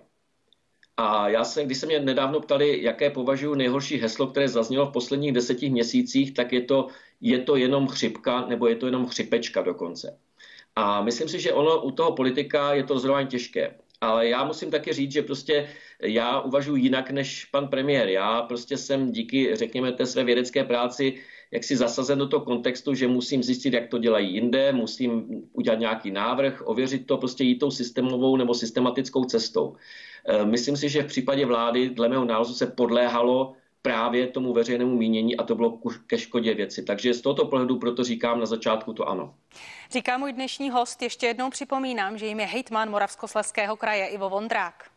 A 1.03 1.29
já 1.29 1.45
se, 1.45 1.65
když 1.65 1.79
se 1.79 1.87
mě 1.87 2.01
nedávno 2.01 2.41
ptali, 2.41 2.83
jaké 2.83 3.11
považuji 3.11 3.55
nejhorší 3.55 3.97
heslo, 3.97 4.27
které 4.27 4.49
zaznělo 4.49 4.87
v 4.87 4.93
posledních 4.93 5.33
deseti 5.33 5.71
měsících, 5.71 6.35
tak 6.35 6.53
je 6.53 6.61
to, 6.61 6.89
je 7.21 7.39
to 7.39 7.57
jenom 7.57 7.89
chřipka 7.89 8.47
nebo 8.47 8.69
je 8.69 8.77
to 8.77 8.87
jenom 8.87 9.07
chřipečka 9.07 9.63
dokonce. 9.63 10.19
A 10.77 11.03
myslím 11.03 11.29
si, 11.29 11.41
že 11.41 11.53
ono 11.53 11.83
u 11.83 11.91
toho 11.91 12.13
politika 12.13 12.75
je 12.75 12.85
to 12.85 12.95
rozhodování 12.95 13.29
těžké. 13.29 13.75
Ale 14.01 14.29
já 14.29 14.45
musím 14.45 14.71
taky 14.71 14.93
říct, 14.93 15.13
že 15.13 15.23
prostě 15.23 15.69
já 16.03 16.41
uvažuji 16.41 16.77
jinak 16.77 17.11
než 17.11 17.45
pan 17.45 17.69
premiér. 17.69 18.09
Já 18.09 18.43
prostě 18.43 18.77
jsem 18.77 19.13
díky, 19.13 19.57
řekněme, 19.57 19.93
té 19.93 20.07
své 20.07 20.25
vědecké 20.25 20.65
práci 20.65 21.21
jak 21.51 21.65
si 21.65 21.77
zasazen 21.77 22.19
do 22.19 22.29
toho 22.29 22.45
kontextu, 22.45 22.95
že 22.95 23.09
musím 23.09 23.43
zjistit, 23.43 23.75
jak 23.75 23.89
to 23.89 23.99
dělají 23.99 24.35
jinde, 24.35 24.73
musím 24.73 25.27
udělat 25.53 25.79
nějaký 25.79 26.11
návrh, 26.11 26.63
ověřit 26.65 27.07
to, 27.07 27.17
prostě 27.17 27.45
jít 27.45 27.59
tou 27.59 27.71
systémovou 27.71 28.37
nebo 28.37 28.55
systematickou 28.55 29.25
cestou. 29.25 29.77
Eh, 30.27 30.45
myslím 30.45 30.77
si, 30.77 30.89
že 30.89 31.03
v 31.03 31.07
případě 31.07 31.47
vlády, 31.47 31.91
dle 31.91 32.09
mého 32.09 32.25
názoru, 32.25 32.55
se 32.55 32.67
podléhalo 32.67 33.55
právě 33.83 34.27
tomu 34.27 34.53
veřejnému 34.53 34.97
mínění 34.97 35.37
a 35.37 35.43
to 35.43 35.55
bylo 35.55 35.79
ke 36.07 36.19
škodě 36.19 36.55
věci. 36.55 36.83
Takže 36.83 37.15
z 37.15 37.21
tohoto 37.21 37.47
pohledu 37.47 37.79
proto 37.79 38.05
říkám 38.05 38.41
na 38.41 38.47
začátku 38.47 38.93
to 38.93 39.09
ano. 39.09 39.35
Říká 39.91 40.19
můj 40.19 40.33
dnešní 40.33 40.71
host, 40.71 41.03
ještě 41.03 41.27
jednou 41.27 41.51
připomínám, 41.51 42.19
že 42.19 42.27
jim 42.27 42.41
je 42.41 42.47
hejtman 42.47 42.91
Moravskosleského 42.91 43.77
kraje 43.77 44.07
Ivo 44.07 44.31
Vondrák. 44.31 44.90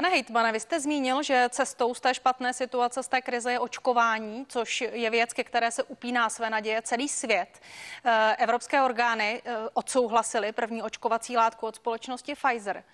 Pane 0.00 0.10
Hejtmane, 0.10 0.52
vy 0.52 0.60
jste 0.60 0.80
zmínil, 0.80 1.22
že 1.22 1.48
cestou 1.50 1.94
z 1.94 2.00
té 2.00 2.14
špatné 2.14 2.54
situace, 2.54 3.02
z 3.02 3.08
té 3.08 3.20
krize 3.20 3.52
je 3.52 3.58
očkování, 3.58 4.46
což 4.48 4.80
je 4.80 5.10
věc, 5.10 5.32
ke 5.32 5.44
které 5.44 5.70
se 5.70 5.82
upíná 5.82 6.30
své 6.30 6.50
naděje 6.50 6.82
celý 6.82 7.08
svět. 7.08 7.60
Eh, 8.04 8.36
evropské 8.38 8.82
orgány 8.82 9.42
eh, 9.44 9.56
odsouhlasily 9.72 10.52
první 10.52 10.82
očkovací 10.82 11.36
látku 11.36 11.66
od 11.66 11.76
společnosti 11.76 12.34
Pfizer. 12.34 12.84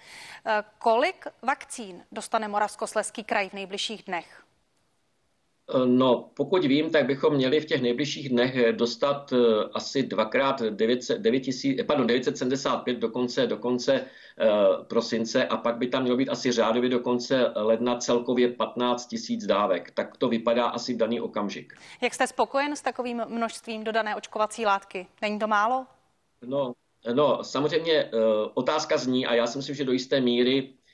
Eh, 0.46 0.64
kolik 0.78 1.26
vakcín 1.42 2.04
dostane 2.12 2.48
Moravskosleský 2.48 3.24
kraj 3.24 3.48
v 3.48 3.52
nejbližších 3.52 4.02
dnech? 4.02 4.45
No, 5.84 6.30
pokud 6.34 6.64
vím, 6.64 6.90
tak 6.90 7.06
bychom 7.06 7.34
měli 7.34 7.60
v 7.60 7.64
těch 7.64 7.82
nejbližších 7.82 8.28
dnech 8.28 8.72
dostat 8.72 9.32
asi 9.74 10.02
dvakrát 10.02 10.62
900, 10.62 11.20
9 11.20 11.42
pardon, 11.86 12.06
975 12.06 12.98
do 12.98 13.08
konce, 13.08 13.46
do 13.46 13.56
konce 13.56 14.06
Eh, 14.38 14.84
prosince 14.84 15.46
a 15.46 15.56
pak 15.56 15.76
by 15.76 15.86
tam 15.86 16.02
mělo 16.02 16.16
být 16.16 16.28
asi 16.28 16.52
řádově 16.52 16.90
do 16.90 17.00
konce 17.00 17.52
ledna 17.56 17.96
celkově 17.96 18.48
15 18.48 19.06
tisíc 19.06 19.46
dávek. 19.46 19.90
Tak 19.90 20.16
to 20.16 20.28
vypadá 20.28 20.66
asi 20.66 20.94
v 20.94 20.96
daný 20.96 21.20
okamžik. 21.20 21.72
Jak 22.02 22.14
jste 22.14 22.26
spokojen 22.26 22.76
s 22.76 22.82
takovým 22.82 23.22
množstvím 23.28 23.84
dodané 23.84 24.16
očkovací 24.16 24.66
látky? 24.66 25.06
Není 25.22 25.38
to 25.38 25.46
málo? 25.46 25.86
No, 26.42 26.72
no 27.12 27.44
samozřejmě 27.44 27.92
eh, 27.92 28.10
otázka 28.54 28.96
zní 28.96 29.26
a 29.26 29.34
já 29.34 29.46
si 29.46 29.58
myslím, 29.58 29.74
že 29.74 29.84
do 29.84 29.92
jisté 29.92 30.20
míry 30.20 30.68
Eh, 30.68 30.85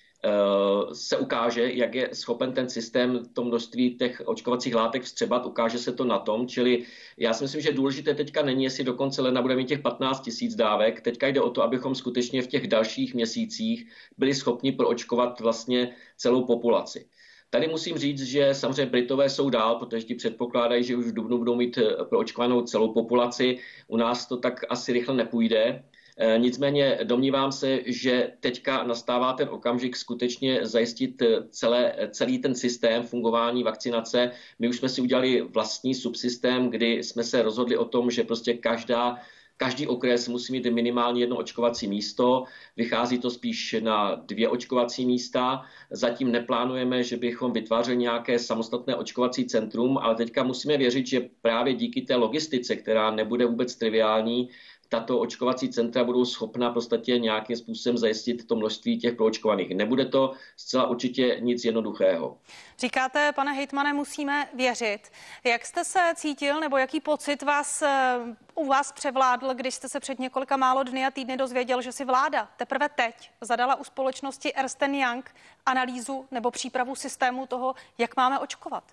se 0.92 1.18
ukáže, 1.18 1.72
jak 1.72 1.94
je 1.94 2.08
schopen 2.12 2.52
ten 2.52 2.68
systém 2.68 3.22
to 3.32 3.44
množství 3.44 3.96
těch 3.96 4.22
očkovacích 4.24 4.74
látek 4.74 5.02
vstřebat, 5.02 5.46
ukáže 5.46 5.78
se 5.78 5.92
to 5.92 6.04
na 6.04 6.18
tom, 6.18 6.48
čili 6.48 6.84
já 7.16 7.32
si 7.32 7.44
myslím, 7.44 7.60
že 7.60 7.72
důležité 7.72 8.14
teďka 8.14 8.42
není, 8.42 8.64
jestli 8.64 8.84
do 8.84 8.94
konce 8.94 9.22
ledna 9.22 9.42
budeme 9.42 9.60
mít 9.60 9.68
těch 9.68 9.80
15 9.80 10.20
tisíc 10.20 10.54
dávek, 10.54 11.00
teďka 11.00 11.26
jde 11.26 11.40
o 11.40 11.50
to, 11.50 11.62
abychom 11.62 11.94
skutečně 11.94 12.42
v 12.42 12.46
těch 12.46 12.68
dalších 12.68 13.14
měsících 13.14 13.86
byli 14.18 14.34
schopni 14.34 14.72
proočkovat 14.72 15.40
vlastně 15.40 15.94
celou 16.16 16.46
populaci. 16.46 17.06
Tady 17.50 17.68
musím 17.68 17.98
říct, 17.98 18.22
že 18.22 18.54
samozřejmě 18.54 18.86
Britové 18.86 19.28
jsou 19.28 19.50
dál, 19.50 19.74
protože 19.74 20.06
ti 20.06 20.14
předpokládají, 20.14 20.84
že 20.84 20.96
už 20.96 21.06
v 21.06 21.12
Dubnu 21.12 21.38
budou 21.38 21.54
mít 21.54 21.78
eh, 21.78 22.04
proočkovanou 22.04 22.62
celou 22.62 22.92
populaci. 22.92 23.58
U 23.88 23.96
nás 23.96 24.26
to 24.26 24.36
tak 24.36 24.64
asi 24.68 24.92
rychle 24.92 25.14
nepůjde. 25.14 25.84
Eh, 26.18 26.38
nicméně 26.38 26.98
domnívám 27.04 27.52
se, 27.52 27.80
že 27.86 28.32
teďka 28.40 28.82
nastává 28.82 29.32
ten 29.32 29.48
okamžik 29.48 29.96
skutečně 29.96 30.66
zajistit 30.66 31.22
eh, 31.22 31.48
celé, 31.50 31.94
eh, 31.96 32.08
celý 32.08 32.38
ten 32.38 32.54
systém 32.54 33.02
fungování 33.02 33.62
vakcinace. 33.62 34.30
My 34.58 34.68
už 34.68 34.78
jsme 34.78 34.88
si 34.88 35.00
udělali 35.00 35.42
vlastní 35.42 35.94
subsystém, 35.94 36.70
kdy 36.70 36.92
jsme 37.02 37.24
se 37.24 37.42
rozhodli 37.42 37.76
o 37.76 37.84
tom, 37.84 38.10
že 38.10 38.24
prostě 38.24 38.54
každá 38.54 39.18
Každý 39.62 39.86
okres 39.86 40.28
musí 40.28 40.52
mít 40.52 40.66
minimálně 40.66 41.20
jedno 41.22 41.36
očkovací 41.36 41.88
místo, 41.88 42.44
vychází 42.76 43.18
to 43.18 43.30
spíš 43.30 43.76
na 43.80 44.14
dvě 44.14 44.48
očkovací 44.48 45.06
místa. 45.06 45.62
Zatím 45.90 46.32
neplánujeme, 46.32 47.02
že 47.02 47.16
bychom 47.16 47.52
vytvářeli 47.52 47.96
nějaké 47.96 48.38
samostatné 48.38 48.96
očkovací 48.96 49.46
centrum, 49.46 49.98
ale 49.98 50.14
teďka 50.14 50.42
musíme 50.42 50.76
věřit, 50.76 51.06
že 51.06 51.28
právě 51.42 51.74
díky 51.74 52.02
té 52.02 52.16
logistice, 52.16 52.76
která 52.76 53.10
nebude 53.10 53.46
vůbec 53.46 53.76
triviální, 53.76 54.48
tato 54.92 55.18
očkovací 55.18 55.68
centra 55.68 56.04
budou 56.04 56.24
schopna 56.24 56.70
v 56.70 56.72
podstatě 56.72 57.18
nějakým 57.18 57.56
způsobem 57.56 57.98
zajistit 57.98 58.46
to 58.46 58.56
množství 58.56 58.98
těch 58.98 59.14
proočkovaných. 59.14 59.74
Nebude 59.74 60.04
to 60.04 60.32
zcela 60.56 60.86
určitě 60.86 61.36
nic 61.40 61.64
jednoduchého. 61.64 62.38
Říkáte, 62.78 63.32
pane 63.32 63.52
hejtmane, 63.52 63.92
musíme 63.92 64.48
věřit. 64.54 65.00
Jak 65.44 65.66
jste 65.66 65.84
se 65.84 66.00
cítil 66.14 66.60
nebo 66.60 66.76
jaký 66.76 67.00
pocit 67.00 67.42
vás 67.42 67.82
eh, 67.82 68.18
u 68.54 68.66
vás 68.66 68.92
převládl, 68.92 69.54
když 69.54 69.74
jste 69.74 69.88
se 69.88 70.00
před 70.00 70.18
několika 70.18 70.56
málo 70.56 70.82
dny 70.82 71.06
a 71.06 71.10
týdny 71.10 71.36
dozvěděl, 71.36 71.82
že 71.82 71.92
si 71.92 72.04
vláda 72.04 72.48
teprve 72.56 72.88
teď 72.88 73.30
zadala 73.40 73.74
u 73.74 73.84
společnosti 73.84 74.54
Ernst 74.54 74.82
Young 74.82 75.34
analýzu 75.66 76.26
nebo 76.30 76.50
přípravu 76.50 76.94
systému 76.94 77.46
toho, 77.46 77.74
jak 77.98 78.16
máme 78.16 78.38
očkovat? 78.38 78.84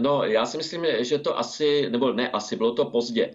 No, 0.00 0.24
já 0.24 0.46
si 0.46 0.56
myslím, 0.56 0.86
že 1.00 1.18
to 1.18 1.38
asi, 1.38 1.90
nebo 1.90 2.12
ne 2.12 2.30
asi, 2.30 2.56
bylo 2.56 2.72
to 2.74 2.84
pozdě. 2.84 3.34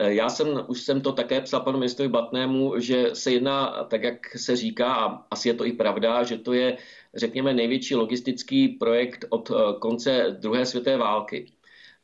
Eh, 0.00 0.14
já 0.14 0.28
jsem, 0.28 0.64
už 0.68 0.82
jsem 0.82 1.00
to 1.00 1.12
také 1.12 1.40
psal 1.40 1.60
panu 1.60 1.78
ministrovi 1.78 2.08
Batnému, 2.08 2.80
že 2.80 3.10
se 3.14 3.32
jedná, 3.32 3.84
tak 3.84 4.02
jak 4.02 4.36
se 4.36 4.56
říká, 4.56 4.94
a 4.94 5.26
asi 5.30 5.48
je 5.48 5.54
to 5.54 5.66
i 5.66 5.72
pravda, 5.72 6.22
že 6.22 6.38
to 6.38 6.52
je, 6.52 6.78
řekněme, 7.14 7.54
největší 7.54 7.94
logistický 7.94 8.68
projekt 8.68 9.24
od 9.28 9.50
eh, 9.50 9.54
konce 9.80 10.36
druhé 10.40 10.66
světové 10.66 10.96
války. 10.96 11.52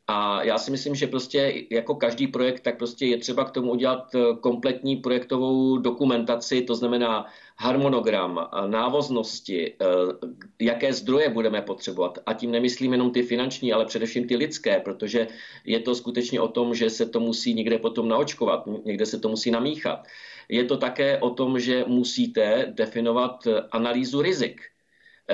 A 0.07 0.43
já 0.43 0.57
si 0.57 0.71
myslím, 0.71 0.95
že 0.95 1.07
prostě 1.07 1.65
jako 1.71 1.95
každý 1.95 2.27
projekt, 2.27 2.59
tak 2.59 2.77
prostě 2.77 3.05
je 3.05 3.17
třeba 3.17 3.45
k 3.45 3.51
tomu 3.51 3.71
udělat 3.71 4.15
eh, 4.15 4.19
kompletní 4.39 4.95
projektovou 4.95 5.77
dokumentaci, 5.77 6.61
to 6.61 6.75
znamená 6.75 7.25
harmonogram, 7.57 8.49
návoznosti, 8.67 9.73
eh, 9.73 9.85
jaké 10.59 10.93
zdroje 10.93 11.29
budeme 11.29 11.61
potřebovat. 11.61 12.19
A 12.25 12.33
tím 12.33 12.51
nemyslím 12.51 12.91
jenom 12.91 13.11
ty 13.11 13.23
finanční, 13.23 13.73
ale 13.73 13.85
především 13.85 14.27
ty 14.27 14.35
lidské, 14.35 14.79
protože 14.79 15.27
je 15.65 15.79
to 15.79 15.95
skutečně 15.95 16.41
o 16.41 16.47
tom, 16.47 16.75
že 16.75 16.89
se 16.89 17.05
to 17.05 17.19
musí 17.19 17.53
někde 17.53 17.77
potom 17.77 18.07
naočkovat, 18.07 18.63
někde 18.85 19.05
se 19.05 19.19
to 19.19 19.29
musí 19.29 19.51
namíchat. 19.51 20.07
Je 20.49 20.63
to 20.63 20.77
také 20.77 21.19
o 21.19 21.29
tom, 21.29 21.59
že 21.59 21.83
musíte 21.87 22.73
definovat 22.77 23.47
analýzu 23.71 24.21
rizik 24.21 24.61
Eh, 24.61 24.74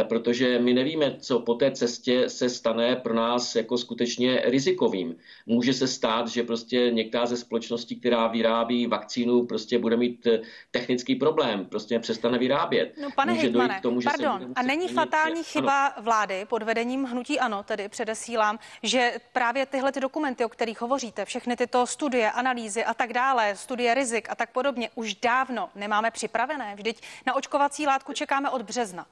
protože 0.03 0.59
my 0.59 0.73
nevíme, 0.73 1.15
co 1.19 1.39
po 1.39 1.53
té 1.53 1.71
cestě 1.71 2.29
se 2.29 2.49
stane 2.49 2.95
pro 2.95 3.13
nás 3.13 3.55
jako 3.55 3.77
skutečně 3.77 4.41
rizikovým. 4.45 5.15
Může 5.45 5.73
se 5.73 5.87
stát, 5.87 6.27
že 6.27 6.43
prostě 6.43 6.91
některá 6.91 7.25
ze 7.25 7.37
společností, 7.37 7.99
která 7.99 8.27
vyrábí 8.27 8.87
vakcínu, 8.87 9.45
prostě 9.45 9.79
bude 9.79 9.97
mít 9.97 10.27
eh, 10.27 10.41
technický 10.71 11.15
problém, 11.15 11.65
prostě 11.65 11.99
přestane 11.99 12.37
vyrábět. 12.37 12.93
No 13.01 13.09
pane 13.15 13.33
Může 13.33 13.47
Hitmane, 13.47 13.79
k 13.79 13.81
tomu, 13.81 14.01
že 14.01 14.09
pardon, 14.09 14.53
a 14.55 14.61
není 14.61 14.87
fatální 14.87 15.43
chyba 15.43 15.85
ano. 15.87 16.03
vlády 16.03 16.45
pod 16.45 16.63
vedením 16.63 17.03
hnutí 17.03 17.39
ANO, 17.39 17.63
tedy 17.63 17.89
předesílám, 17.89 18.59
že 18.83 19.13
právě 19.33 19.65
tyhle 19.65 19.91
ty 19.91 19.99
dokumenty, 19.99 20.45
o 20.45 20.49
kterých 20.49 20.81
hovoříte, 20.81 21.25
všechny 21.25 21.55
tyto 21.55 21.87
studie, 21.87 22.31
analýzy 22.31 22.83
a 22.83 22.93
tak 22.93 23.13
dále, 23.13 23.55
studie 23.55 23.93
rizik 23.93 24.27
a 24.29 24.35
tak 24.35 24.51
podobně, 24.51 24.89
už 24.95 25.15
dávno 25.15 25.69
nemáme 25.75 26.11
připravené. 26.11 26.75
Vždyť 26.75 27.01
na 27.27 27.35
očkovací 27.35 27.85
látku 27.85 28.13
čekáme 28.13 28.49
od 28.49 28.61
března. 28.61 29.05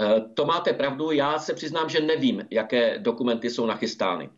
Eh, 0.00 0.20
to 0.34 0.44
máte 0.44 0.72
pravdu, 0.72 1.10
já 1.10 1.38
se 1.38 1.54
přiznám, 1.54 1.88
že 1.88 2.00
nevím, 2.00 2.42
jaké 2.50 2.98
dokumenty 2.98 3.50
jsou 3.50 3.66
nachystány. 3.66 4.30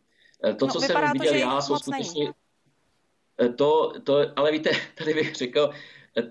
Eh, 0.45 0.55
to, 0.55 0.67
no, 0.67 0.73
co 0.73 0.81
jsem 0.81 1.13
viděl 1.13 1.35
já, 1.35 1.61
jsou 1.61 1.77
skutečně... 1.77 2.33
Eh, 3.41 3.49
to, 3.49 3.93
to, 4.05 4.19
ale 4.37 4.53
víte, 4.53 4.71
tady 4.99 5.15
bych 5.15 5.35
řekl, 5.35 5.71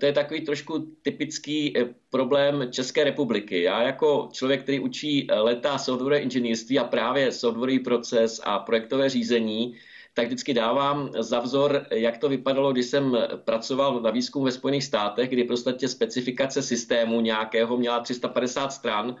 to 0.00 0.06
je 0.06 0.12
takový 0.12 0.40
trošku 0.44 0.78
typický 1.02 1.74
problém 2.10 2.72
České 2.72 3.04
republiky. 3.04 3.62
Já 3.62 3.82
jako 3.82 4.28
člověk, 4.32 4.62
který 4.62 4.80
učí 4.80 5.26
leta 5.30 5.78
software 5.78 6.22
inženýrství 6.22 6.78
a 6.78 6.84
právě 6.84 7.32
softwarový 7.32 7.78
proces 7.78 8.40
a 8.44 8.58
projektové 8.58 9.08
řízení, 9.08 9.76
tak 10.18 10.26
vždycky 10.26 10.54
dávám 10.54 11.10
za 11.18 11.40
vzor, 11.40 11.86
jak 11.90 12.18
to 12.18 12.28
vypadalo, 12.28 12.72
když 12.72 12.86
jsem 12.86 13.16
pracoval 13.44 14.00
na 14.00 14.10
výzkumu 14.10 14.44
ve 14.44 14.52
Spojených 14.52 14.84
státech, 14.84 15.28
kdy 15.30 15.44
prostě 15.44 15.88
specifikace 15.88 16.62
systému 16.62 17.20
nějakého 17.20 17.76
měla 17.76 18.00
350 18.00 18.72
stran 18.72 19.16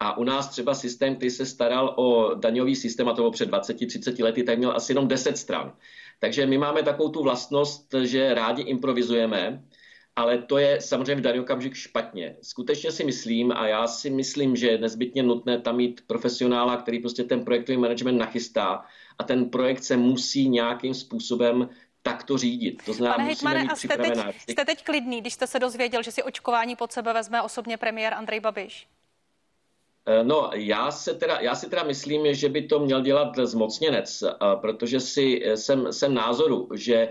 a 0.00 0.18
u 0.18 0.24
nás 0.24 0.48
třeba 0.48 0.74
systém, 0.74 1.16
který 1.16 1.30
se 1.30 1.46
staral 1.46 1.94
o 1.96 2.34
daňový 2.34 2.76
systém, 2.76 3.08
a 3.08 3.12
to 3.12 3.22
bylo 3.22 3.30
před 3.30 3.50
20-30 3.50 4.24
lety, 4.24 4.42
tak 4.42 4.58
měl 4.58 4.72
asi 4.76 4.92
jenom 4.92 5.08
10 5.08 5.38
stran. 5.38 5.72
Takže 6.18 6.46
my 6.46 6.58
máme 6.58 6.82
takovou 6.82 7.08
tu 7.08 7.22
vlastnost, 7.22 7.94
že 8.02 8.34
rádi 8.34 8.62
improvizujeme, 8.62 9.62
ale 10.18 10.38
to 10.38 10.58
je 10.58 10.80
samozřejmě 10.80 11.14
v 11.14 11.20
daný 11.20 11.40
okamžik 11.40 11.74
špatně. 11.74 12.36
Skutečně 12.42 12.92
si 12.92 13.04
myslím, 13.04 13.52
a 13.52 13.66
já 13.66 13.86
si 13.86 14.10
myslím, 14.10 14.56
že 14.56 14.68
je 14.68 14.78
nezbytně 14.78 15.22
nutné 15.22 15.60
tam 15.60 15.76
mít 15.76 16.00
profesionála, 16.06 16.76
který 16.76 16.98
prostě 16.98 17.24
ten 17.24 17.44
projektový 17.44 17.78
management 17.78 18.18
nachystá 18.18 18.84
a 19.18 19.24
ten 19.24 19.50
projekt 19.50 19.84
se 19.84 19.96
musí 19.96 20.48
nějakým 20.48 20.94
způsobem 20.94 21.68
takto 22.02 22.38
řídit. 22.38 22.82
To 22.84 22.92
znamená, 22.92 23.16
Pane 23.16 23.28
Hitmane, 23.28 23.66
a 23.70 23.76
jste 23.76 23.96
teď, 23.96 24.18
jste 24.50 24.64
teď 24.64 24.84
klidný, 24.84 25.20
když 25.20 25.32
jste 25.32 25.46
se 25.46 25.58
dozvěděl, 25.58 26.02
že 26.02 26.12
si 26.12 26.22
očkování 26.22 26.76
pod 26.76 26.92
sebe 26.92 27.12
vezme 27.12 27.42
osobně 27.42 27.76
premiér 27.76 28.14
Andrej 28.14 28.40
Babiš? 28.40 28.86
Eh, 30.06 30.24
no, 30.24 30.50
já, 30.54 30.90
se 30.90 31.14
teda, 31.14 31.38
já 31.40 31.54
si 31.54 31.70
teda 31.70 31.82
myslím, 31.82 32.34
že 32.34 32.48
by 32.48 32.62
to 32.62 32.80
měl 32.80 33.00
dělat 33.00 33.36
zmocněnec, 33.42 34.22
eh, 34.22 34.34
protože 34.60 35.00
si 35.00 35.42
eh, 35.44 35.56
jsem, 35.56 35.92
jsem 35.92 36.14
názoru, 36.14 36.68
že 36.74 37.08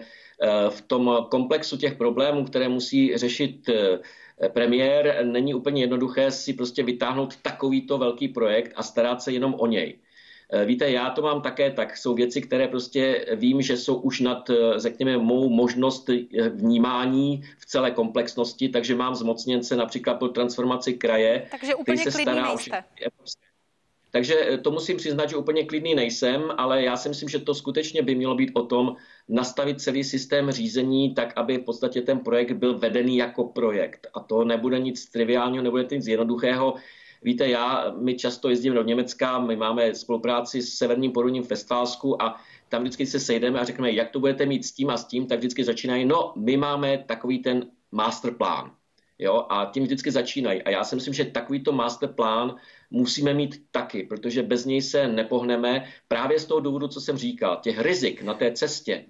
v 0.70 0.82
tom 0.82 1.26
komplexu 1.30 1.78
těch 1.78 1.96
problémů, 1.96 2.46
které 2.46 2.70
musí 2.70 3.18
řešit 3.18 3.70
premiér, 4.54 5.26
není 5.26 5.54
úplně 5.54 5.82
jednoduché 5.82 6.32
si 6.32 6.54
prostě 6.54 6.84
vytáhnout 6.84 7.36
takovýto 7.36 7.98
velký 7.98 8.28
projekt 8.28 8.74
a 8.76 8.84
starat 8.84 9.22
se 9.22 9.32
jenom 9.32 9.56
o 9.58 9.68
něj. 9.68 9.98
Eh, 10.54 10.66
víte, 10.66 10.92
já 10.92 11.10
to 11.10 11.22
mám 11.22 11.42
také 11.42 11.72
tak. 11.72 11.98
Jsou 11.98 12.14
věci, 12.14 12.42
které 12.42 12.68
prostě 12.68 13.26
vím, 13.36 13.62
že 13.62 13.78
jsou 13.78 13.96
už 13.96 14.20
nad, 14.20 14.50
eh, 14.50 14.80
řekněme, 14.80 15.18
mou 15.18 15.50
možnost 15.50 16.10
eh, 16.10 16.50
vnímání 16.50 17.44
v 17.58 17.66
celé 17.66 17.92
komplexnosti, 17.92 18.70
takže 18.70 18.96
mám 18.96 19.16
zmocněnce 19.16 19.76
například 19.76 20.14
pro 20.14 20.28
transformaci 20.28 20.94
kraje. 20.94 21.48
Takže 21.52 21.76
úplně 21.76 21.98
se 21.98 22.12
klidný 22.12 22.24
stará 22.24 22.48
nejste. 22.48 22.84
O 23.20 23.26
takže 24.12 24.60
to 24.62 24.72
musím 24.72 24.98
přiznat, 24.98 25.30
že 25.30 25.36
úplně 25.36 25.66
klidný 25.66 25.96
nejsem, 25.96 26.52
ale 26.58 26.84
já 26.84 26.98
si 26.98 27.10
myslím, 27.10 27.30
že 27.30 27.40
to 27.40 27.56
skutečně 27.56 28.02
by 28.02 28.16
mělo 28.16 28.36
být 28.36 28.52
o 28.54 28.64
tom 28.64 28.96
nastavit 29.30 29.82
celý 29.82 30.04
systém 30.04 30.52
řízení 30.52 31.14
tak, 31.14 31.34
aby 31.36 31.58
v 31.58 31.64
podstatě 31.64 32.02
ten 32.02 32.20
projekt 32.20 32.52
byl 32.52 32.80
vedený 32.80 33.18
jako 33.18 33.44
projekt. 33.44 34.08
A 34.14 34.20
to 34.20 34.44
nebude 34.44 34.80
nic 34.80 35.10
triviálního, 35.10 35.64
nebude 35.64 35.88
nic 35.92 36.08
jednoduchého. 36.08 36.76
Víte, 37.24 37.50
já, 37.50 37.94
my 37.98 38.16
často 38.16 38.50
jezdíme 38.50 38.76
do 38.76 38.84
Německa, 38.84 39.40
my 39.40 39.56
máme 39.56 39.96
spolupráci 39.96 40.62
s 40.62 40.78
Severním 40.78 41.12
porudním 41.12 41.44
Festfálsku 41.44 42.22
a 42.22 42.42
tam 42.70 42.82
vždycky 42.82 43.06
se 43.06 43.20
sejdeme 43.20 43.60
a 43.60 43.66
řekneme, 43.66 43.92
jak 43.92 44.10
to 44.10 44.20
budete 44.20 44.46
mít 44.46 44.66
s 44.66 44.72
tím 44.72 44.90
a 44.90 44.98
s 44.98 45.06
tím, 45.06 45.28
tak 45.28 45.40
vždycky 45.40 45.64
začínají, 45.64 46.06
no, 46.06 46.34
my 46.36 46.58
máme 46.58 47.04
takový 47.08 47.40
ten 47.40 47.72
masterplán. 47.92 48.77
Jo, 49.20 49.46
a 49.50 49.70
tím 49.74 49.84
vždycky 49.84 50.12
začínají. 50.12 50.64
A 50.64 50.70
já 50.70 50.84
si 50.84 50.96
myslím, 50.96 51.14
že 51.14 51.26
takovýto 51.26 51.72
masterplán 51.72 52.56
musíme 52.90 53.34
mít 53.34 53.62
taky, 53.72 54.04
protože 54.04 54.44
bez 54.44 54.66
něj 54.66 54.82
se 54.82 55.08
nepohneme 55.08 55.86
právě 56.08 56.40
z 56.40 56.46
toho 56.46 56.60
důvodu, 56.60 56.88
co 56.88 57.02
jsem 57.02 57.18
říkal, 57.18 57.60
těch 57.62 57.80
rizik 57.80 58.22
na 58.22 58.34
té 58.34 58.52
cestě 58.52 59.06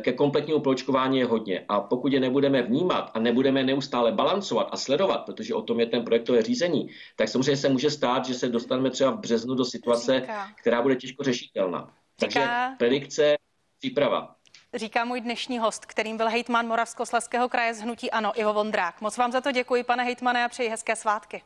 ke 0.00 0.12
kompletnímu 0.12 0.60
proočkování 0.60 1.18
je 1.18 1.24
hodně. 1.24 1.64
A 1.68 1.80
pokud 1.80 2.12
je 2.12 2.20
nebudeme 2.20 2.62
vnímat 2.62 3.10
a 3.14 3.18
nebudeme 3.18 3.64
neustále 3.64 4.12
balancovat 4.12 4.68
a 4.70 4.76
sledovat, 4.76 5.18
protože 5.18 5.54
o 5.54 5.62
tom 5.62 5.80
je 5.80 5.86
ten 5.86 6.04
projektové 6.04 6.42
řízení, 6.42 6.88
tak 7.16 7.28
samozřejmě 7.28 7.56
se 7.56 7.68
může 7.68 7.90
stát, 7.90 8.24
že 8.24 8.34
se 8.34 8.48
dostaneme 8.48 8.90
třeba 8.90 9.10
v 9.10 9.20
březnu 9.20 9.54
do 9.54 9.64
situace, 9.64 10.26
která 10.60 10.82
bude 10.82 10.96
těžko 10.96 11.24
řešitelná. 11.24 11.92
Takže 12.20 12.46
predikce, 12.78 13.36
příprava. 13.78 14.34
Říká 14.74 15.04
můj 15.04 15.20
dnešní 15.20 15.58
host, 15.58 15.86
kterým 15.86 16.16
byl 16.16 16.28
hejtman 16.28 16.66
Moravskoslezského 16.66 17.48
kraje 17.48 17.74
z 17.74 17.80
Hnutí 17.80 18.10
Ano, 18.10 18.40
Ivo 18.40 18.52
Vondrák. 18.52 19.00
Moc 19.00 19.16
vám 19.16 19.32
za 19.32 19.40
to 19.40 19.52
děkuji, 19.52 19.84
pane 19.84 20.04
hejtmane, 20.04 20.44
a 20.44 20.48
přeji 20.48 20.68
hezké 20.68 20.96
svátky. 20.96 21.42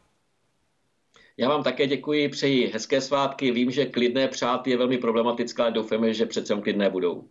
Já 1.36 1.48
vám 1.48 1.62
také 1.62 1.86
děkuji, 1.86 2.28
přeji 2.28 2.66
hezké 2.66 3.00
svátky. 3.00 3.50
Vím, 3.50 3.70
že 3.70 3.86
klidné 3.86 4.28
přát 4.28 4.66
je 4.66 4.76
velmi 4.76 4.98
problematická, 4.98 5.62
ale 5.62 5.72
doufáme, 5.72 6.14
že 6.14 6.26
přece 6.26 6.54
klidné 6.60 6.90
budou. 6.90 7.28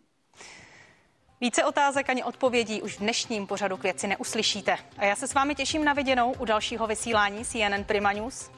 Více 1.42 1.64
otázek 1.64 2.10
ani 2.10 2.24
odpovědí 2.24 2.82
už 2.82 2.98
v 2.98 3.00
dnešním 3.00 3.48
pořadu 3.48 3.78
k 3.78 3.84
věci 3.84 4.08
neuslyšíte. 4.08 4.78
A 4.98 5.06
já 5.06 5.16
se 5.16 5.28
s 5.28 5.34
vámi 5.34 5.56
těším 5.56 5.86
na 5.86 5.94
viděnou 5.94 6.34
u 6.40 6.46
dalšího 6.46 6.88
vysílání 6.88 7.46
CNN 7.46 7.84
Prima 7.86 8.12
News. 8.12 8.52